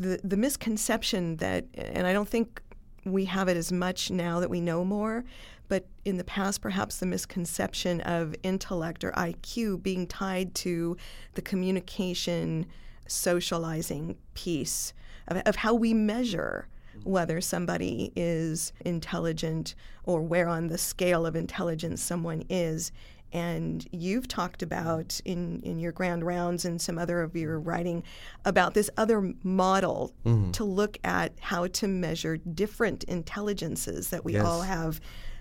the, 0.00 0.20
the 0.24 0.36
misconception 0.36 1.36
that, 1.36 1.66
and 1.74 2.06
I 2.06 2.12
don't 2.12 2.28
think 2.28 2.60
we 3.04 3.26
have 3.26 3.48
it 3.48 3.56
as 3.56 3.70
much 3.70 4.10
now 4.10 4.40
that 4.40 4.50
we 4.50 4.60
know 4.60 4.84
more, 4.84 5.24
but 5.68 5.86
in 6.04 6.16
the 6.16 6.24
past, 6.24 6.60
perhaps 6.60 6.98
the 6.98 7.06
misconception 7.06 8.00
of 8.02 8.34
intellect 8.42 9.04
or 9.04 9.12
IQ 9.12 9.82
being 9.82 10.06
tied 10.06 10.54
to 10.56 10.96
the 11.34 11.42
communication, 11.42 12.66
socializing 13.06 14.16
piece 14.34 14.92
of, 15.28 15.38
of 15.46 15.56
how 15.56 15.74
we 15.74 15.94
measure 15.94 16.68
whether 17.02 17.40
somebody 17.40 18.12
is 18.14 18.72
intelligent 18.84 19.74
or 20.04 20.22
where 20.22 20.48
on 20.48 20.68
the 20.68 20.78
scale 20.78 21.26
of 21.26 21.34
intelligence 21.34 22.02
someone 22.02 22.44
is. 22.48 22.92
And 23.34 23.86
you've 23.90 24.28
talked 24.28 24.62
about 24.62 25.20
in, 25.24 25.60
in 25.62 25.80
your 25.80 25.90
grand 25.90 26.24
rounds 26.24 26.64
and 26.64 26.80
some 26.80 26.98
other 26.98 27.20
of 27.20 27.34
your 27.34 27.58
writing 27.58 28.04
about 28.44 28.74
this 28.74 28.88
other 28.96 29.34
model 29.42 30.12
to 30.52 30.62
look 30.64 30.98
at 31.02 31.32
how 31.40 31.66
to 31.66 31.88
measure 31.88 32.36
different 32.36 33.02
intelligences 33.04 34.08
that 34.10 34.24
we 34.24 34.34
Yes. 34.34 34.44
all 34.46 34.62
have 34.62 35.00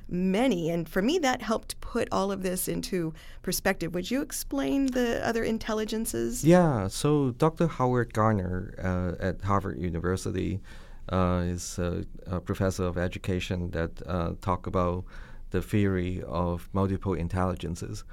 many. 0.09 0.69
And 0.71 0.89
for 0.89 1.01
me, 1.03 1.19
that 1.19 1.41
helped 1.43 1.79
put 1.81 2.07
all 2.11 2.31
of 2.31 2.41
this 2.41 2.67
into 2.67 3.13
perspective. 3.43 3.93
Would 3.93 4.09
you 4.11 4.21
explain 4.21 4.87
the 4.87 5.25
other 5.25 5.43
intelligences? 5.43 6.43
Yeah, 6.43 6.87
so 6.87 7.31
Dr. 7.31 7.67
Howard 7.67 8.13
Gardner 8.13 8.73
uh, 8.83 9.23
at 9.23 9.41
Harvard 9.43 9.79
University 9.79 10.59
uh, 11.09 11.43
is 11.45 11.77
a, 11.79 12.05
a 12.25 12.39
professor 12.39 12.85
of 12.85 12.97
education 12.97 13.69
that 13.71 13.91
uh, 14.07 14.33
talk 14.41 14.65
about 14.67 15.05
the 15.53 15.61
theory 15.61 16.21
of 16.27 16.67
multiple 16.73 17.13
intelligences. 17.13 18.03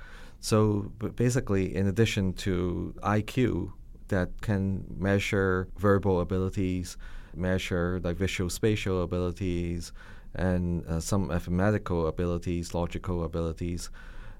So 0.40 0.92
basically, 1.16 1.74
in 1.74 1.86
addition 1.88 2.34
to 2.44 2.94
IQ, 3.02 3.72
that 4.08 4.28
can 4.42 4.84
measure 4.96 5.68
verbal 5.78 6.20
abilities, 6.20 6.96
measure 7.34 8.00
like 8.04 8.16
visual 8.16 8.50
spatial 8.50 9.02
abilities, 9.02 9.92
and 10.34 10.86
uh, 10.86 11.00
some 11.00 11.28
mathematical 11.28 12.06
abilities, 12.06 12.74
logical 12.74 13.24
abilities. 13.24 13.90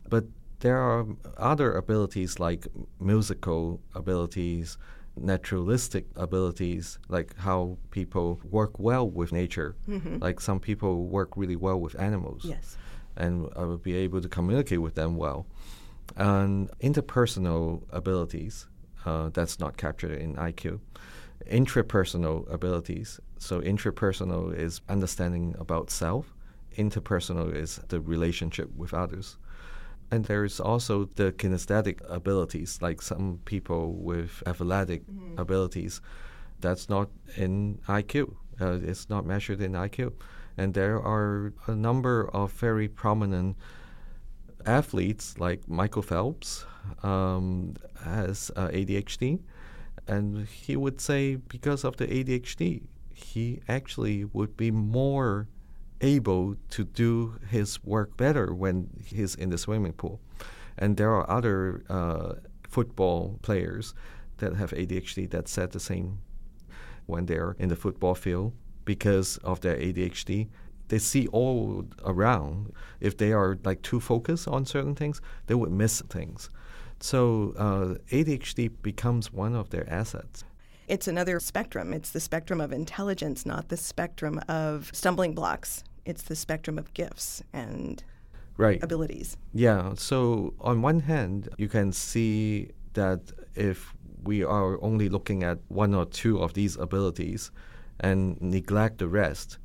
But 0.09 0.25
there 0.61 0.79
are 0.79 1.07
other 1.39 1.73
abilities 1.73 2.39
like 2.39 2.67
musical 3.01 3.81
abilities, 3.95 4.77
naturalistic 5.17 6.05
abilities, 6.17 6.99
like 7.09 7.35
how 7.39 7.79
people 7.91 8.41
work 8.51 8.79
well 8.79 9.09
with 9.09 9.33
nature. 9.33 9.75
Like 10.21 10.41
some 10.41 10.61
people 10.61 11.07
work 11.07 11.31
really 11.37 11.57
well 11.57 11.81
with 11.81 11.99
animals 11.99 12.45
Yes. 12.45 12.77
And 13.17 13.49
I 13.57 13.65
would 13.65 13.83
be 13.83 13.97
able 13.97 14.21
to 14.21 14.29
communicate 14.29 14.81
with 14.81 14.95
them 14.95 15.17
well. 15.17 15.47
And 16.17 16.71
interpersonal 16.81 17.83
abilities, 17.91 18.67
uh, 19.05 19.31
that's 19.31 19.59
not 19.59 19.77
captured 19.77 20.13
in 20.13 20.37
IQ. 20.37 20.81
Intrapersonal 21.47 22.53
abilities, 22.53 23.21
so 23.39 23.61
intrapersonal 23.61 24.55
is 24.55 24.81
understanding 24.89 25.55
about 25.59 25.91
self, 25.91 26.35
interpersonal 26.77 27.55
is 27.55 27.81
the 27.89 28.01
relationship 28.01 28.71
with 28.77 28.93
others. 28.93 29.39
And 30.11 30.25
there's 30.25 30.59
also 30.59 31.09
the 31.15 31.33
kinesthetic 31.33 32.01
abilities, 32.09 32.83
like 32.83 33.01
some 33.01 33.41
people 33.45 33.95
with 33.95 34.43
athletic 34.45 35.03
abilities. 35.37 36.01
That's 36.61 36.89
not 36.89 37.09
in 37.37 37.79
IQ. 37.89 38.35
Uh, 38.61 38.79
it's 38.83 39.09
not 39.09 39.25
measured 39.25 39.61
in 39.61 39.73
IQ. 39.73 40.13
And 40.61 40.75
there 40.75 41.01
are 41.01 41.55
a 41.67 41.75
number 41.75 42.29
of 42.35 42.53
very 42.53 42.87
prominent 42.87 43.57
athletes, 44.67 45.39
like 45.39 45.67
Michael 45.67 46.03
Phelps, 46.03 46.67
um, 47.03 47.77
has 48.05 48.51
uh, 48.57 48.69
ADHD. 48.69 49.41
And 50.07 50.47
he 50.47 50.77
would 50.77 51.01
say 51.01 51.37
because 51.37 51.83
of 51.83 51.97
the 51.97 52.07
ADHD, 52.07 52.83
he 53.15 53.63
actually 53.69 54.27
would 54.27 54.59
be 54.59 54.71
more 54.71 55.49
able 56.03 56.57
to 56.69 56.85
do 56.85 57.39
his 57.49 57.83
work 57.83 58.19
better 58.19 58.53
when 58.53 58.91
he's 59.03 59.35
in 59.35 59.49
the 59.49 59.57
swimming 59.57 59.95
pool. 59.95 60.21
And 60.77 60.99
there 60.99 61.15
are 61.15 61.31
other 61.31 61.85
uh, 61.89 62.35
football 62.69 63.39
players 63.41 63.95
that 64.37 64.57
have 64.57 64.73
ADHD 64.73 65.31
that 65.31 65.49
said 65.49 65.71
the 65.71 65.81
same 65.81 66.19
when 67.07 67.25
they're 67.25 67.57
in 67.59 67.71
the 67.71 67.77
football 67.77 68.15
field 68.15 68.53
because 68.95 69.37
of 69.45 69.61
their 69.61 69.77
ADHD. 69.77 70.49
They 70.89 70.99
see 70.99 71.29
all 71.29 71.85
around. 72.05 72.73
If 72.99 73.13
they 73.19 73.33
are 73.33 73.57
like 73.65 73.81
too 73.83 74.01
focused 74.01 74.49
on 74.49 74.67
certain 74.67 74.97
things, 74.97 75.21
they 75.47 75.55
would 75.55 75.71
miss 75.71 76.01
things. 76.17 76.51
So 76.99 77.55
uh, 77.67 77.89
ADHD 78.17 78.69
becomes 78.83 79.33
one 79.33 79.55
of 79.55 79.71
their 79.71 79.87
assets. 79.89 80.43
It's 80.89 81.07
another 81.07 81.39
spectrum. 81.39 81.93
It's 81.93 82.11
the 82.11 82.19
spectrum 82.19 82.61
of 82.61 82.73
intelligence, 82.73 83.47
not 83.47 83.69
the 83.69 83.77
spectrum 83.77 84.41
of 84.49 84.91
stumbling 84.93 85.35
blocks. 85.41 85.85
It's 86.05 86.23
the 86.23 86.35
spectrum 86.35 86.77
of 86.79 86.93
gifts 86.95 87.43
and 87.53 88.03
Right. 88.57 88.83
abilities. 88.83 89.37
Yeah. 89.55 89.95
So 89.95 90.53
on 90.61 90.83
one 90.83 91.01
hand, 91.13 91.49
you 91.63 91.69
can 91.69 91.93
see 91.93 92.71
that 92.95 93.21
if 93.55 93.95
we 94.25 94.43
are 94.43 94.73
only 94.83 95.09
looking 95.09 95.45
at 95.45 95.59
one 95.69 95.95
or 95.95 96.07
two 96.07 96.35
of 96.45 96.53
these 96.55 96.77
abilities 96.77 97.53
and 98.01 98.41
neglect 98.41 98.99
the 98.99 99.09
rest, 99.09 99.59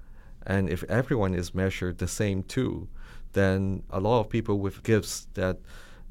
and 0.46 0.70
if 0.70 0.84
everyone 0.84 1.34
is 1.34 1.56
measured 1.56 1.98
the 1.98 2.08
same 2.08 2.44
too, 2.44 2.88
then 3.34 3.84
a 3.90 4.00
lot 4.00 4.20
of 4.20 4.30
people 4.30 4.60
with 4.60 4.84
gifts 4.84 5.28
that 5.34 5.58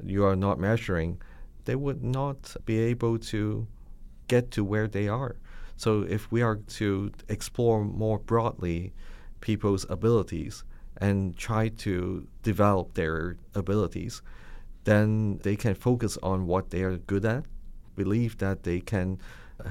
you 0.03 0.25
are 0.25 0.35
not 0.35 0.59
measuring, 0.59 1.21
they 1.65 1.75
would 1.75 2.03
not 2.03 2.55
be 2.65 2.79
able 2.79 3.17
to 3.17 3.65
get 4.27 4.51
to 4.51 4.63
where 4.63 4.87
they 4.87 5.07
are. 5.07 5.35
So 5.77 6.01
if 6.01 6.31
we 6.31 6.41
are 6.41 6.55
to 6.55 7.11
explore 7.29 7.83
more 7.83 8.19
broadly 8.19 8.93
people's 9.41 9.85
abilities 9.89 10.63
and 10.97 11.37
try 11.37 11.69
to 11.69 12.27
develop 12.43 12.93
their 12.93 13.37
abilities, 13.53 14.21
then 14.83 15.39
they 15.43 15.55
can 15.55 15.75
focus 15.75 16.17
on 16.21 16.47
what 16.47 16.69
they 16.69 16.81
are 16.83 16.97
good 16.97 17.25
at, 17.25 17.45
believe 17.95 18.37
that 18.37 18.63
they 18.63 18.79
can 18.79 19.19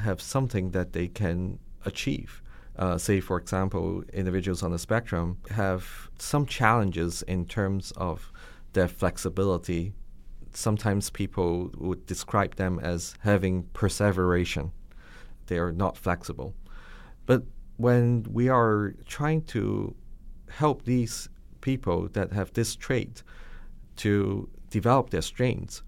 have 0.02 0.20
something 0.20 0.70
that 0.72 0.92
they 0.92 1.08
can 1.08 1.58
achieve. 1.84 2.42
Uh, 2.76 2.98
say, 2.98 3.20
for 3.20 3.38
example, 3.38 4.02
individuals 4.12 4.62
on 4.62 4.72
the 4.72 4.78
spectrum 4.78 5.38
have 5.50 6.10
some 6.18 6.44
challenges 6.44 7.22
in 7.22 7.46
terms 7.46 7.92
of 7.96 8.32
their 8.72 8.88
flexibility. 8.88 9.92
Sometimes 10.52 11.10
people 11.10 11.70
would 11.76 12.04
describe 12.06 12.56
them 12.56 12.80
as 12.80 13.14
having 13.20 13.64
perseveration. 13.74 14.72
They 15.46 15.58
are 15.58 15.72
not 15.72 15.96
flexible. 15.96 16.54
But 17.26 17.44
when 17.76 18.26
we 18.30 18.48
are 18.48 18.94
trying 19.06 19.42
to 19.42 19.94
help 20.50 20.84
these 20.84 21.28
people 21.60 22.08
that 22.12 22.32
have 22.32 22.52
this 22.52 22.76
trait 22.76 23.22
to 23.96 24.48
develop 24.70 25.10
their 25.10 25.22
strengths, 25.22 25.82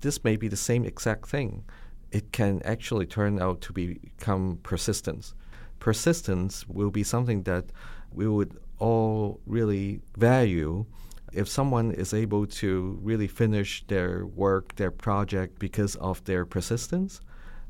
this 0.00 0.22
may 0.24 0.36
be 0.36 0.48
the 0.48 0.56
same 0.56 0.84
exact 0.84 1.28
thing. 1.28 1.64
It 2.10 2.32
can 2.32 2.62
actually 2.64 3.06
turn 3.06 3.40
out 3.40 3.60
to 3.62 3.72
become 3.72 4.58
persistence. 4.62 5.34
Persistence 5.80 6.68
will 6.68 6.90
be 6.90 7.02
something 7.02 7.42
that 7.42 7.64
we 8.12 8.28
would 8.28 8.56
all 8.78 9.40
really 9.46 10.00
value 10.16 10.86
If 11.32 11.48
someone 11.48 11.92
is 11.92 12.12
able 12.12 12.46
to 12.46 12.98
really 13.02 13.28
finish 13.28 13.84
their 13.86 14.26
work, 14.26 14.74
their 14.76 14.90
project 14.90 15.58
because 15.58 15.94
of 15.96 16.24
their 16.24 16.44
persistence, 16.44 17.20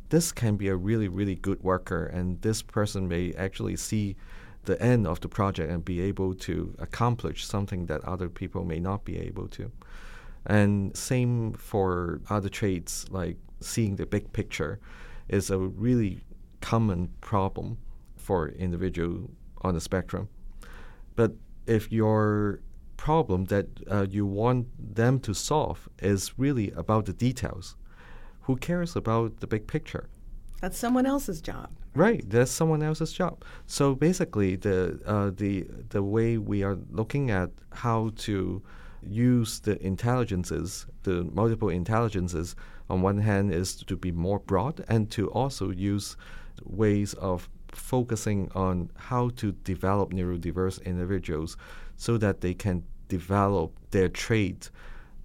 this 0.09 0.33
can 0.33 0.57
be 0.57 0.68
a 0.68 0.77
really, 0.77 1.09
really 1.09 1.35
good 1.35 1.62
worker, 1.62 2.07
and 2.07 2.40
this 2.40 2.62
person 2.62 3.07
may 3.07 3.35
actually 3.35 3.77
see 3.77 4.16
the 4.64 4.81
end 4.83 5.07
of 5.07 5.20
the 5.20 5.29
project 5.29 5.70
and 5.70 5.85
be 5.85 6.01
able 6.01 6.35
to 6.35 6.75
accomplish 6.79 7.44
something 7.44 7.87
that 7.87 8.05
other 8.05 8.29
people 8.29 8.64
may 8.64 8.81
not 8.81 9.05
be 9.05 9.18
able 9.18 9.49
to. 9.49 9.70
And 10.46 10.96
same 10.96 11.53
for 11.53 12.20
other 12.31 12.49
traits 12.49 13.07
like 13.11 13.37
seeing 13.61 13.96
the 13.96 14.07
big 14.07 14.33
picture 14.33 14.81
is 15.29 15.51
a 15.51 15.59
really 15.59 16.25
common 16.61 17.11
problem 17.20 17.79
for 18.31 18.49
individual 18.51 19.29
on 19.62 19.75
the 19.75 19.81
spectrum. 19.81 20.29
But 21.16 21.33
if 21.66 21.90
your 21.90 22.61
problem 22.97 23.47
that 23.47 23.66
uh, 23.90 24.07
you 24.09 24.25
want 24.25 24.69
them 25.01 25.19
to 25.27 25.35
solve 25.35 25.88
is 25.99 26.38
really 26.38 26.71
about 26.83 27.07
the 27.07 27.12
details, 27.12 27.75
who 28.43 28.55
cares 28.55 28.95
about 28.95 29.40
the 29.40 29.49
big 29.49 29.66
picture? 29.66 30.09
That's 30.61 30.79
someone 30.79 31.07
else's 31.07 31.40
job. 31.40 31.71
Right, 32.05 32.23
that's 32.31 32.53
someone 32.53 32.85
else's 32.85 33.12
job. 33.12 33.35
So 33.66 33.97
basically, 33.97 34.55
the 34.55 35.01
uh, 35.14 35.31
the 35.43 35.66
the 35.95 36.03
way 36.14 36.38
we 36.38 36.62
are 36.62 36.79
looking 37.01 37.33
at 37.33 37.51
how 37.85 38.12
to 38.27 38.62
use 39.03 39.61
the 39.66 39.75
intelligences, 39.85 40.87
the 41.03 41.16
multiple 41.40 41.71
intelligences, 41.83 42.55
on 42.88 43.03
one 43.03 43.19
hand 43.19 43.53
is 43.53 43.75
to 43.90 43.97
be 43.97 44.12
more 44.12 44.38
broad 44.38 44.85
and 44.87 45.11
to 45.16 45.23
also 45.40 45.71
use 45.71 46.16
ways 46.64 47.14
of 47.14 47.49
focusing 47.72 48.50
on 48.54 48.90
how 48.96 49.30
to 49.37 49.52
develop 49.52 50.12
neurodiverse 50.12 50.83
individuals 50.85 51.56
so 51.96 52.16
that 52.18 52.40
they 52.40 52.54
can 52.54 52.83
develop 53.09 53.72
their 53.90 54.09
trait 54.09 54.70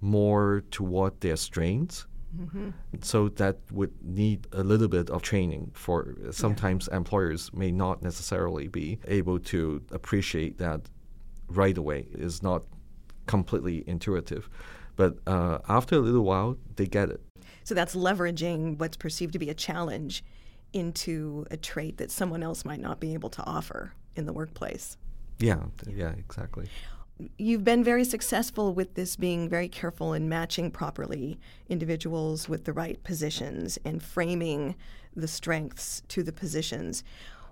more 0.00 0.62
toward 0.70 1.20
their 1.20 1.36
strengths. 1.36 2.06
Mm-hmm. 2.36 2.70
So 3.00 3.28
that 3.30 3.58
would 3.72 3.92
need 4.02 4.46
a 4.52 4.62
little 4.62 4.88
bit 4.88 5.08
of 5.10 5.22
training 5.22 5.70
for 5.74 6.14
sometimes 6.30 6.88
yeah. 6.90 6.98
employers 6.98 7.50
may 7.54 7.70
not 7.70 8.02
necessarily 8.02 8.68
be 8.68 8.98
able 9.06 9.38
to 9.38 9.82
appreciate 9.90 10.58
that 10.58 10.82
right 11.48 11.78
away. 11.78 12.08
It's 12.12 12.42
not 12.42 12.64
completely 13.26 13.84
intuitive. 13.86 14.48
But 14.96 15.18
uh, 15.26 15.58
after 15.68 15.96
a 15.96 16.00
little 16.00 16.24
while, 16.24 16.56
they 16.76 16.86
get 16.86 17.10
it. 17.10 17.20
So 17.64 17.74
that's 17.74 17.94
leveraging 17.94 18.78
what's 18.78 18.96
perceived 18.96 19.32
to 19.32 19.38
be 19.38 19.50
a 19.50 19.54
challenge 19.54 20.24
into 20.76 21.46
a 21.50 21.56
trait 21.56 21.96
that 21.96 22.10
someone 22.10 22.42
else 22.42 22.64
might 22.64 22.80
not 22.80 23.00
be 23.00 23.14
able 23.14 23.30
to 23.30 23.42
offer 23.44 23.94
in 24.14 24.26
the 24.26 24.32
workplace. 24.32 24.96
Yeah, 25.38 25.64
yeah, 25.88 26.10
exactly. 26.10 26.68
You've 27.38 27.64
been 27.64 27.82
very 27.82 28.04
successful 28.04 28.74
with 28.74 28.94
this 28.94 29.16
being 29.16 29.48
very 29.48 29.68
careful 29.68 30.12
in 30.12 30.28
matching 30.28 30.70
properly 30.70 31.38
individuals 31.68 32.46
with 32.46 32.64
the 32.64 32.74
right 32.74 33.02
positions 33.04 33.78
and 33.86 34.02
framing 34.02 34.76
the 35.14 35.28
strengths 35.28 36.02
to 36.08 36.22
the 36.22 36.32
positions. 36.32 37.02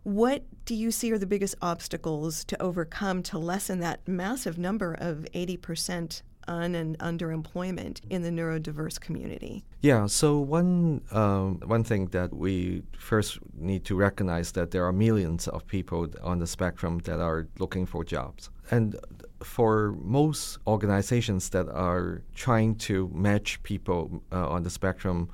What 0.03 0.45
do 0.67 0.75
you 0.75 0.91
see 0.91 1.11
are 1.13 1.19
the 1.19 1.27
biggest 1.27 1.55
obstacles 1.63 2.45
to 2.45 2.61
overcome 2.61 3.23
to 3.25 3.39
lessen 3.39 3.81
that 3.81 4.07
massive 4.07 4.59
number 4.59 4.93
of 4.93 5.27
80% 5.35 6.21
un 6.48 6.74
and 6.74 6.98
underemployment 6.98 8.00
in 8.11 8.22
the 8.22 8.30
neurodiverse 8.30 9.00
community? 9.00 9.64
Yeah, 9.80 10.07
so 10.07 10.38
one 10.38 11.02
um, 11.12 11.61
one 11.66 11.85
thing 11.85 12.07
that 12.09 12.33
we 12.33 12.83
first 12.98 13.38
need 13.54 13.85
to 13.85 13.94
recognize 13.94 14.52
that 14.52 14.70
there 14.70 14.85
are 14.85 14.92
millions 14.92 15.48
of 15.48 15.66
people 15.66 16.09
on 16.22 16.38
the 16.38 16.46
spectrum 16.46 17.00
that 17.04 17.20
are 17.20 17.46
looking 17.59 17.87
for 17.87 18.04
jobs, 18.04 18.50
and 18.70 18.96
for 19.42 19.92
most 20.02 20.59
organizations 20.66 21.50
that 21.50 21.68
are 21.68 22.22
trying 22.35 22.74
to 22.76 23.11
match 23.12 23.62
people 23.62 24.22
uh, 24.33 24.48
on 24.48 24.62
the 24.62 24.70
spectrum 24.70 25.28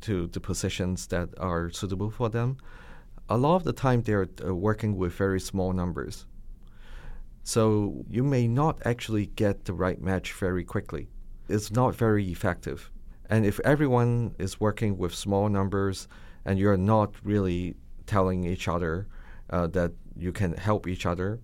to 0.00 0.26
the 0.28 0.40
positions 0.40 1.06
that 1.08 1.28
are 1.38 1.70
suitable 1.70 2.10
for 2.10 2.28
them, 2.28 2.56
a 3.28 3.36
lot 3.36 3.56
of 3.56 3.64
the 3.64 3.72
time 3.72 4.02
they're 4.02 4.28
uh, 4.44 4.54
working 4.54 4.96
with 4.96 5.12
very 5.12 5.40
small 5.40 5.72
numbers. 5.72 6.26
So 7.44 8.04
you 8.08 8.22
may 8.22 8.46
not 8.46 8.80
actually 8.84 9.26
get 9.26 9.64
the 9.64 9.72
right 9.72 10.00
match 10.00 10.32
very 10.32 10.64
quickly. 10.64 11.08
It's 11.48 11.72
not 11.72 11.94
very 11.94 12.30
effective. 12.30 12.90
And 13.28 13.44
if 13.44 13.58
everyone 13.60 14.34
is 14.38 14.60
working 14.60 14.96
with 14.96 15.14
small 15.14 15.48
numbers 15.48 16.06
and 16.44 16.58
you're 16.58 16.76
not 16.76 17.14
really 17.24 17.74
telling 18.06 18.44
each 18.44 18.68
other 18.68 19.08
uh, 19.50 19.66
that 19.68 19.92
you 20.16 20.32
can 20.32 20.52
help 20.52 20.86
each 20.86 21.06
other, 21.06 21.40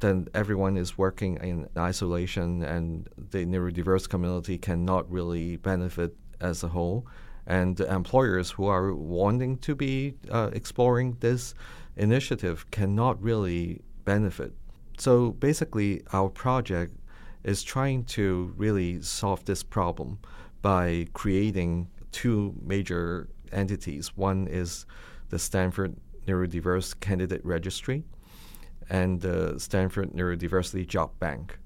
then 0.00 0.28
everyone 0.34 0.76
is 0.76 0.98
working 0.98 1.36
in 1.36 1.68
isolation 1.76 2.62
and 2.62 3.08
the 3.30 3.44
neurodiverse 3.44 4.08
community 4.08 4.58
cannot 4.58 5.10
really 5.10 5.56
benefit 5.56 6.14
as 6.40 6.62
a 6.62 6.68
whole. 6.68 7.06
And 7.46 7.76
the 7.76 7.92
employers 7.92 8.50
who 8.50 8.66
are 8.66 8.94
wanting 8.94 9.58
to 9.58 9.74
be 9.74 10.14
uh, 10.30 10.50
exploring 10.52 11.16
this 11.20 11.54
initiative 11.96 12.70
cannot 12.70 13.20
really 13.22 13.80
benefit 14.04 14.52
so 14.98 15.30
basically, 15.32 16.02
our 16.12 16.28
project 16.28 16.94
is 17.44 17.62
trying 17.62 18.04
to 18.04 18.52
really 18.56 19.00
solve 19.00 19.44
this 19.44 19.62
problem 19.62 20.18
by 20.60 21.06
creating 21.12 21.88
two 22.10 22.54
major 22.62 23.28
entities. 23.52 24.16
One 24.16 24.48
is 24.48 24.86
the 25.30 25.38
Stanford 25.38 25.96
Neurodiverse 26.26 26.98
Candidate 27.00 27.44
Registry 27.44 28.04
and 28.90 29.20
the 29.20 29.58
Stanford 29.58 30.12
Neurodiversity 30.12 30.86
Job 30.86 31.10
Bank. 31.18 31.58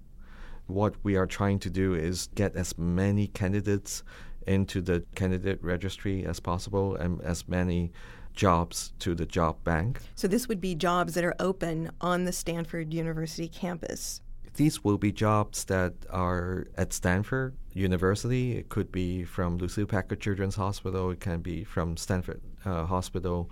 What 0.67 0.95
we 1.03 1.17
are 1.17 1.27
trying 1.27 1.59
to 1.61 1.71
do 1.71 1.95
is 1.95 2.29
get 2.35 2.55
as 2.57 2.79
many 2.79 3.27
candidates 3.29 4.03
into 4.47 4.81
the 4.81 5.05
candidate 5.15 5.63
registry 5.63 6.25
as 6.25 6.41
possible 6.41 6.97
and 6.97 7.21
as 7.23 7.49
many 7.49 7.93
jobs 8.35 8.93
to 9.01 9.15
the 9.15 9.27
job 9.27 9.63
bank. 9.65 10.01
So 10.15 10.29
this 10.29 10.49
would 10.49 10.61
be 10.61 10.75
jobs 10.75 11.15
that 11.15 11.25
are 11.25 11.35
open 11.39 11.91
on 12.01 12.25
the 12.25 12.33
Stanford 12.33 12.93
University 12.93 13.49
campus. 13.49 14.21
These 14.55 14.85
will 14.85 14.99
be 14.99 15.13
jobs 15.13 15.65
that 15.65 15.95
are 16.11 16.67
at 16.77 16.93
Stanford 16.93 17.57
University. 17.73 18.59
It 18.59 18.69
could 18.69 18.93
be 18.93 19.25
from 19.25 19.57
Lucile 19.57 19.87
Packard 19.87 20.21
Children's 20.21 20.57
Hospital. 20.57 21.11
It 21.11 21.21
can 21.21 21.41
be 21.41 21.65
from 21.65 21.97
Stanford 21.97 22.43
uh, 22.65 22.85
Hospital. 22.85 23.51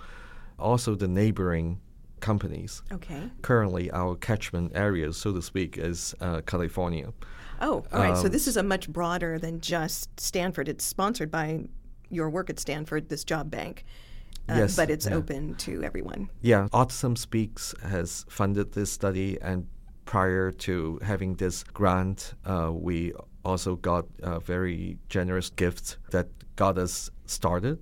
Also, 0.58 0.94
the 0.94 1.08
neighboring 1.08 1.80
companies. 2.20 2.82
Okay. 2.92 3.30
Currently, 3.40 3.90
our 3.92 4.14
catchment 4.14 4.72
area, 4.74 5.10
so 5.14 5.32
to 5.32 5.40
speak, 5.40 5.78
is 5.78 6.14
uh, 6.20 6.42
California. 6.42 7.14
Oh, 7.62 7.84
all 7.92 8.00
right. 8.00 8.10
Um, 8.10 8.16
so 8.16 8.28
this 8.28 8.46
is 8.46 8.58
a 8.58 8.62
much 8.62 8.88
broader 8.88 9.38
than 9.38 9.60
just 9.60 10.20
Stanford. 10.20 10.68
It's 10.68 10.84
sponsored 10.84 11.30
by 11.30 11.64
your 12.10 12.28
work 12.28 12.50
at 12.50 12.60
Stanford, 12.60 13.08
this 13.08 13.24
job 13.24 13.50
bank 13.50 13.84
uh, 14.50 14.56
yes, 14.56 14.76
but 14.76 14.90
it's 14.90 15.06
yeah. 15.06 15.14
open 15.14 15.54
to 15.56 15.82
everyone. 15.82 16.28
Yeah, 16.42 16.68
Autism 16.72 17.16
Speaks 17.16 17.74
has 17.82 18.24
funded 18.28 18.72
this 18.72 18.90
study, 18.90 19.38
and 19.40 19.66
prior 20.04 20.50
to 20.50 20.98
having 21.02 21.34
this 21.34 21.62
grant, 21.62 22.34
uh, 22.44 22.70
we 22.72 23.12
also 23.44 23.76
got 23.76 24.06
a 24.22 24.40
very 24.40 24.98
generous 25.08 25.50
gift 25.50 25.98
that 26.10 26.28
got 26.56 26.78
us 26.78 27.10
started. 27.26 27.78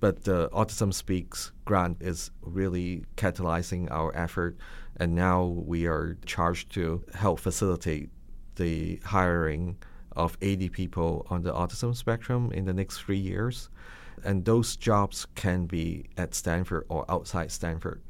But 0.00 0.24
the 0.24 0.48
Autism 0.50 0.92
Speaks 0.92 1.52
grant 1.64 1.98
is 2.00 2.30
really 2.40 3.04
catalyzing 3.16 3.90
our 3.90 4.14
effort, 4.16 4.56
and 4.96 5.14
now 5.14 5.44
we 5.44 5.86
are 5.86 6.16
charged 6.26 6.72
to 6.72 7.04
help 7.14 7.40
facilitate 7.40 8.10
the 8.56 9.00
hiring 9.04 9.76
of 10.16 10.36
80 10.42 10.68
people 10.70 11.26
on 11.30 11.42
the 11.42 11.52
autism 11.52 11.94
spectrum 11.94 12.50
in 12.52 12.64
the 12.64 12.72
next 12.72 12.98
three 12.98 13.16
years 13.16 13.70
and 14.24 14.44
those 14.44 14.76
jobs 14.76 15.26
can 15.34 15.66
be 15.66 16.06
at 16.16 16.34
Stanford 16.34 16.84
or 16.88 17.04
outside 17.10 17.50
Stanford. 17.50 18.02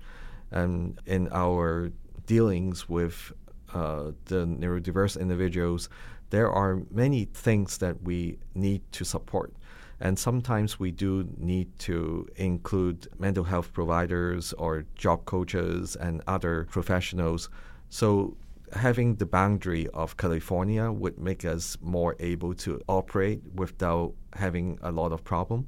And 0.51 0.99
in 1.07 1.29
our 1.33 1.93
dealings 2.27 2.89
with 2.89 3.33
uh, 3.75 4.13
the 4.27 4.47
neurodiverse 4.47 5.19
individuals, 5.19 5.89
there 6.31 6.51
are 6.51 6.83
many 6.91 7.25
things 7.25 7.79
that 7.79 8.03
we 8.03 8.39
need 8.55 8.83
to 8.93 9.05
support. 9.05 9.53
And 10.01 10.19
sometimes 10.19 10.81
we 10.81 10.91
do 10.91 11.29
need 11.37 11.79
to 11.81 12.27
include 12.37 13.09
mental 13.19 13.45
health 13.45 13.73
providers 13.73 14.53
or 14.55 14.87
job 14.95 15.27
coaches 15.27 15.95
and 15.97 16.23
other 16.27 16.67
professionals. 16.71 17.51
So 17.91 18.37
having 18.73 19.17
the 19.17 19.27
boundary 19.27 19.89
of 19.89 20.17
California 20.17 20.91
would 20.91 21.19
make 21.19 21.45
us 21.45 21.77
more 21.83 22.17
able 22.19 22.55
to 22.55 22.81
operate 22.89 23.43
without 23.55 24.15
having 24.35 24.79
a 24.83 24.91
lot 24.91 25.13
of 25.13 25.23
problem 25.23 25.67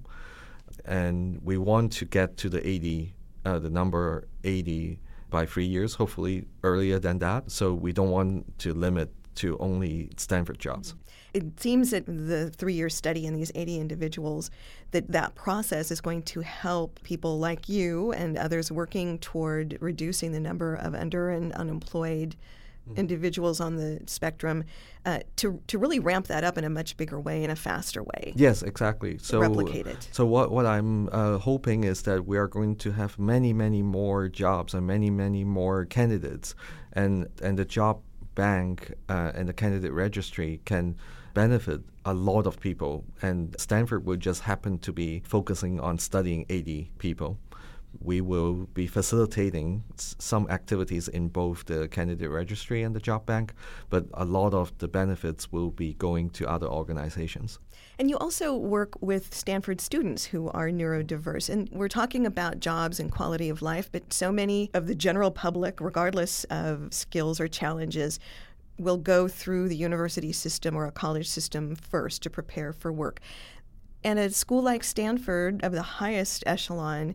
and 0.84 1.40
we 1.42 1.58
want 1.58 1.92
to 1.92 2.04
get 2.04 2.36
to 2.38 2.48
the 2.48 2.66
80, 2.66 3.14
uh, 3.44 3.58
the 3.58 3.70
number 3.70 4.28
80 4.44 4.98
by 5.30 5.46
three 5.46 5.64
years, 5.64 5.94
hopefully 5.94 6.46
earlier 6.62 6.98
than 6.98 7.18
that. 7.20 7.50
So 7.50 7.74
we 7.74 7.92
don't 7.92 8.10
want 8.10 8.58
to 8.60 8.74
limit 8.74 9.10
to 9.36 9.56
only 9.58 10.10
Stanford 10.16 10.58
jobs. 10.58 10.94
It 11.32 11.58
seems 11.58 11.90
that 11.90 12.04
the 12.06 12.50
three-year 12.50 12.90
study 12.90 13.24
in 13.24 13.34
these 13.34 13.50
80 13.54 13.80
individuals, 13.80 14.50
that 14.90 15.10
that 15.12 15.34
process 15.34 15.90
is 15.90 16.00
going 16.00 16.22
to 16.24 16.40
help 16.40 17.02
people 17.02 17.38
like 17.38 17.68
you 17.68 18.12
and 18.12 18.36
others 18.36 18.70
working 18.70 19.18
toward 19.18 19.78
reducing 19.80 20.32
the 20.32 20.40
number 20.40 20.74
of 20.74 20.94
under 20.94 21.30
and 21.30 21.52
unemployed 21.52 22.36
individuals 22.96 23.60
on 23.60 23.76
the 23.76 24.00
spectrum 24.06 24.64
uh, 25.04 25.20
to 25.36 25.60
to 25.66 25.78
really 25.78 25.98
ramp 25.98 26.26
that 26.26 26.44
up 26.44 26.58
in 26.58 26.64
a 26.64 26.70
much 26.70 26.96
bigger 26.96 27.20
way 27.20 27.44
in 27.44 27.50
a 27.50 27.56
faster 27.56 28.02
way. 28.02 28.32
Yes, 28.36 28.62
exactly. 28.62 29.18
So 29.18 29.40
replicate 29.40 29.86
it. 29.86 30.08
So 30.12 30.26
what 30.26 30.50
what 30.50 30.66
I'm 30.66 31.08
uh, 31.12 31.38
hoping 31.38 31.84
is 31.84 32.02
that 32.02 32.26
we 32.26 32.38
are 32.38 32.48
going 32.48 32.76
to 32.76 32.92
have 32.92 33.18
many 33.18 33.52
many 33.52 33.82
more 33.82 34.28
jobs 34.28 34.74
and 34.74 34.86
many 34.86 35.10
many 35.10 35.44
more 35.44 35.84
candidates, 35.84 36.54
and 36.92 37.28
and 37.42 37.58
the 37.58 37.64
job 37.64 38.00
bank 38.34 38.92
uh, 39.08 39.32
and 39.34 39.48
the 39.48 39.52
candidate 39.52 39.92
registry 39.92 40.60
can 40.64 40.96
benefit 41.34 41.80
a 42.04 42.14
lot 42.14 42.46
of 42.46 42.60
people. 42.60 43.04
And 43.22 43.54
Stanford 43.58 44.04
would 44.06 44.20
just 44.20 44.42
happen 44.42 44.78
to 44.78 44.92
be 44.92 45.22
focusing 45.24 45.80
on 45.80 45.98
studying 45.98 46.46
80 46.48 46.90
people 46.98 47.38
we 48.00 48.20
will 48.20 48.54
be 48.74 48.86
facilitating 48.86 49.84
some 49.96 50.48
activities 50.50 51.08
in 51.08 51.28
both 51.28 51.64
the 51.66 51.88
candidate 51.88 52.30
registry 52.30 52.82
and 52.82 52.94
the 52.94 53.00
job 53.00 53.26
bank, 53.26 53.52
but 53.90 54.06
a 54.14 54.24
lot 54.24 54.54
of 54.54 54.76
the 54.78 54.88
benefits 54.88 55.52
will 55.52 55.70
be 55.70 55.94
going 55.94 56.30
to 56.30 56.48
other 56.48 56.66
organizations. 56.66 57.58
And 57.98 58.08
you 58.10 58.16
also 58.18 58.56
work 58.56 59.00
with 59.00 59.34
Stanford 59.34 59.80
students 59.80 60.24
who 60.24 60.48
are 60.50 60.68
neurodiverse. 60.68 61.50
And 61.50 61.68
we're 61.70 61.88
talking 61.88 62.26
about 62.26 62.60
jobs 62.60 62.98
and 62.98 63.12
quality 63.12 63.48
of 63.48 63.62
life, 63.62 63.90
but 63.92 64.12
so 64.12 64.32
many 64.32 64.70
of 64.74 64.86
the 64.86 64.94
general 64.94 65.30
public, 65.30 65.80
regardless 65.80 66.44
of 66.44 66.92
skills 66.92 67.38
or 67.38 67.48
challenges, 67.48 68.18
will 68.78 68.96
go 68.96 69.28
through 69.28 69.68
the 69.68 69.76
university 69.76 70.32
system 70.32 70.74
or 70.74 70.86
a 70.86 70.92
college 70.92 71.28
system 71.28 71.76
first 71.76 72.22
to 72.22 72.30
prepare 72.30 72.72
for 72.72 72.92
work. 72.92 73.20
And 74.02 74.18
a 74.18 74.30
school 74.30 74.62
like 74.62 74.82
Stanford, 74.82 75.62
of 75.62 75.72
the 75.72 75.82
highest 75.82 76.42
echelon, 76.46 77.14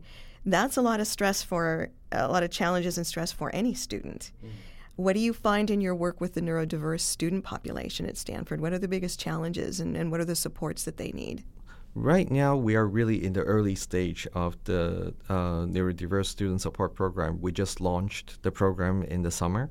that's 0.52 0.76
a 0.76 0.82
lot 0.82 1.00
of 1.00 1.06
stress 1.06 1.42
for 1.42 1.90
a 2.12 2.28
lot 2.28 2.42
of 2.42 2.50
challenges 2.50 2.96
and 2.96 3.06
stress 3.06 3.32
for 3.32 3.54
any 3.54 3.74
student. 3.74 4.32
Mm. 4.44 4.50
What 4.96 5.12
do 5.12 5.20
you 5.20 5.32
find 5.32 5.70
in 5.70 5.80
your 5.80 5.94
work 5.94 6.20
with 6.20 6.34
the 6.34 6.40
neurodiverse 6.40 7.00
student 7.00 7.44
population 7.44 8.06
at 8.06 8.16
Stanford? 8.16 8.60
What 8.60 8.72
are 8.72 8.78
the 8.78 8.88
biggest 8.88 9.20
challenges 9.20 9.78
and, 9.78 9.96
and 9.96 10.10
what 10.10 10.20
are 10.20 10.24
the 10.24 10.34
supports 10.34 10.84
that 10.84 10.96
they 10.96 11.12
need? 11.12 11.44
Right 11.94 12.30
now, 12.30 12.56
we 12.56 12.76
are 12.76 12.86
really 12.86 13.24
in 13.24 13.32
the 13.32 13.42
early 13.42 13.74
stage 13.74 14.26
of 14.34 14.56
the 14.64 15.14
uh, 15.28 15.66
neurodiverse 15.66 16.26
student 16.26 16.60
support 16.60 16.94
program. 16.94 17.40
We 17.40 17.52
just 17.52 17.80
launched 17.80 18.42
the 18.42 18.50
program 18.50 19.02
in 19.04 19.22
the 19.22 19.30
summer. 19.30 19.70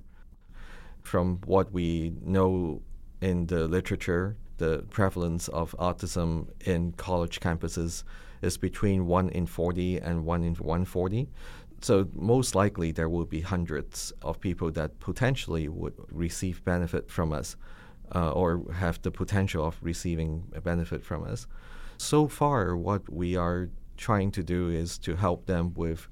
From 1.01 1.39
what 1.45 1.71
we 1.71 2.13
know 2.21 2.81
in 3.21 3.47
the 3.47 3.67
literature, 3.67 4.37
the 4.57 4.85
prevalence 4.89 5.47
of 5.49 5.75
autism 5.79 6.47
in 6.65 6.91
college 6.93 7.39
campuses 7.39 8.03
is 8.41 8.57
between 8.57 9.05
1 9.05 9.29
in 9.29 9.45
40 9.45 9.99
and 9.99 10.25
1 10.25 10.43
in 10.43 10.53
140. 10.55 11.29
So 11.81 12.07
most 12.13 12.55
likely 12.55 12.91
there 12.91 13.09
will 13.09 13.25
be 13.25 13.41
hundreds 13.41 14.11
of 14.21 14.39
people 14.39 14.71
that 14.71 14.99
potentially 14.99 15.67
would 15.67 15.93
receive 16.11 16.63
benefit 16.63 17.11
from 17.11 17.31
us 17.31 17.55
uh, 18.15 18.31
or 18.31 18.63
have 18.73 19.01
the 19.01 19.11
potential 19.11 19.65
of 19.65 19.77
receiving 19.81 20.43
a 20.55 20.61
benefit 20.61 21.03
from 21.03 21.23
us. 21.23 21.47
So 21.97 22.27
far, 22.27 22.75
what 22.75 23.11
we 23.11 23.35
are 23.35 23.69
trying 23.97 24.31
to 24.31 24.43
do 24.43 24.69
is 24.69 24.97
to 24.99 25.15
help 25.15 25.45
them 25.45 25.73
with 25.75 26.07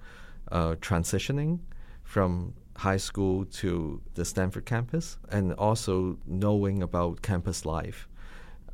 uh, 0.52 0.76
transitioning 0.76 1.60
from 2.04 2.54
high 2.78 2.98
school 2.98 3.46
to 3.46 4.02
the 4.16 4.26
Stanford 4.26 4.66
campus 4.66 5.18
and 5.30 5.54
also 5.54 6.18
knowing 6.26 6.84
about 6.84 7.22
campus 7.22 7.66
life. 7.66 8.08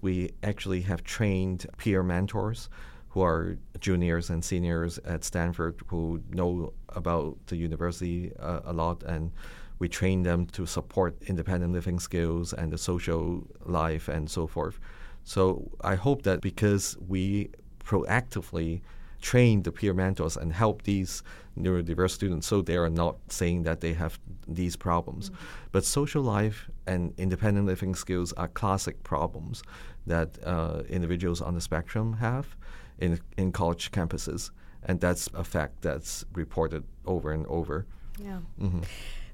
We 0.02 0.32
actually 0.42 0.82
have 0.82 1.04
trained 1.04 1.68
peer 1.78 2.02
mentors 2.02 2.70
who 3.12 3.22
are 3.22 3.58
juniors 3.80 4.30
and 4.30 4.44
seniors 4.44 4.98
at 5.00 5.24
Stanford 5.24 5.82
who 5.88 6.22
know 6.30 6.74
about 6.90 7.38
the 7.48 7.58
university 7.58 8.32
uh, 8.40 8.62
a 8.66 8.74
lot 8.74 9.04
and 9.04 9.32
we 9.80 9.90
train 9.90 10.24
them 10.24 10.46
to 10.46 10.66
support 10.66 11.16
independent 11.26 11.74
living 11.74 12.00
skills 12.00 12.54
and 12.54 12.72
the 12.72 12.78
social 12.78 13.48
life 13.66 14.08
and 14.08 14.30
so 14.30 14.46
forth. 14.46 14.80
So 15.24 15.72
I 15.82 15.96
hope 15.96 16.22
that 16.24 16.42
because 16.42 16.98
we 17.08 17.50
proactively 17.84 18.82
train 19.22 19.64
the 19.64 19.72
peer 19.72 19.94
mentors 19.94 20.38
and 20.38 20.54
help 20.54 20.84
these 20.84 21.24
neurodiverse 21.58 22.12
students 22.12 22.48
so 22.48 22.62
they 22.62 22.78
are 22.78 22.90
not 22.90 23.18
saying 23.28 23.64
that 23.64 23.82
they 23.82 23.94
have 23.94 24.20
these 24.48 24.76
problems. 24.76 25.30
Mm-hmm. 25.30 25.44
But 25.72 25.84
social 25.84 26.24
life 26.24 26.70
and 26.88 27.14
independent 27.18 27.66
living 27.66 27.96
skills 27.96 28.34
are 28.34 28.48
classic 28.48 29.04
problems 29.04 29.64
that 30.08 30.38
uh, 30.46 30.84
individuals 30.90 31.42
on 31.42 31.56
the 31.56 31.62
spectrum 31.62 32.14
have 32.14 32.56
in, 33.02 33.20
in 33.38 33.52
college 33.52 33.92
campuses. 33.92 34.52
And 34.84 35.02
that's 35.02 35.28
a 35.34 35.44
fact 35.44 35.82
that's 35.82 36.24
reported 36.34 36.84
over 37.06 37.32
and 37.32 37.46
over. 37.48 37.86
Yeah. 38.18 38.40
Mm-hmm. 38.60 38.82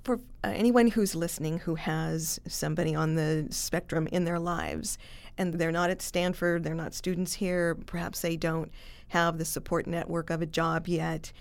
For 0.03 0.15
uh, 0.15 0.53
anyone 0.55 0.87
who's 0.87 1.15
listening 1.15 1.59
who 1.59 1.75
has 1.75 2.39
somebody 2.47 2.95
on 2.95 3.15
the 3.15 3.47
spectrum 3.49 4.07
in 4.07 4.23
their 4.23 4.39
lives 4.39 4.97
and 5.37 5.53
they're 5.53 5.71
not 5.71 5.89
at 5.89 6.01
Stanford, 6.01 6.63
they're 6.63 6.73
not 6.73 6.93
students 6.93 7.33
here, 7.33 7.75
perhaps 7.75 8.21
they 8.21 8.37
don't 8.37 8.71
have 9.09 9.37
the 9.37 9.45
support 9.45 9.85
network 9.85 10.29
of 10.29 10.41
a 10.41 10.45
job 10.45 10.87
yet, 10.87 11.31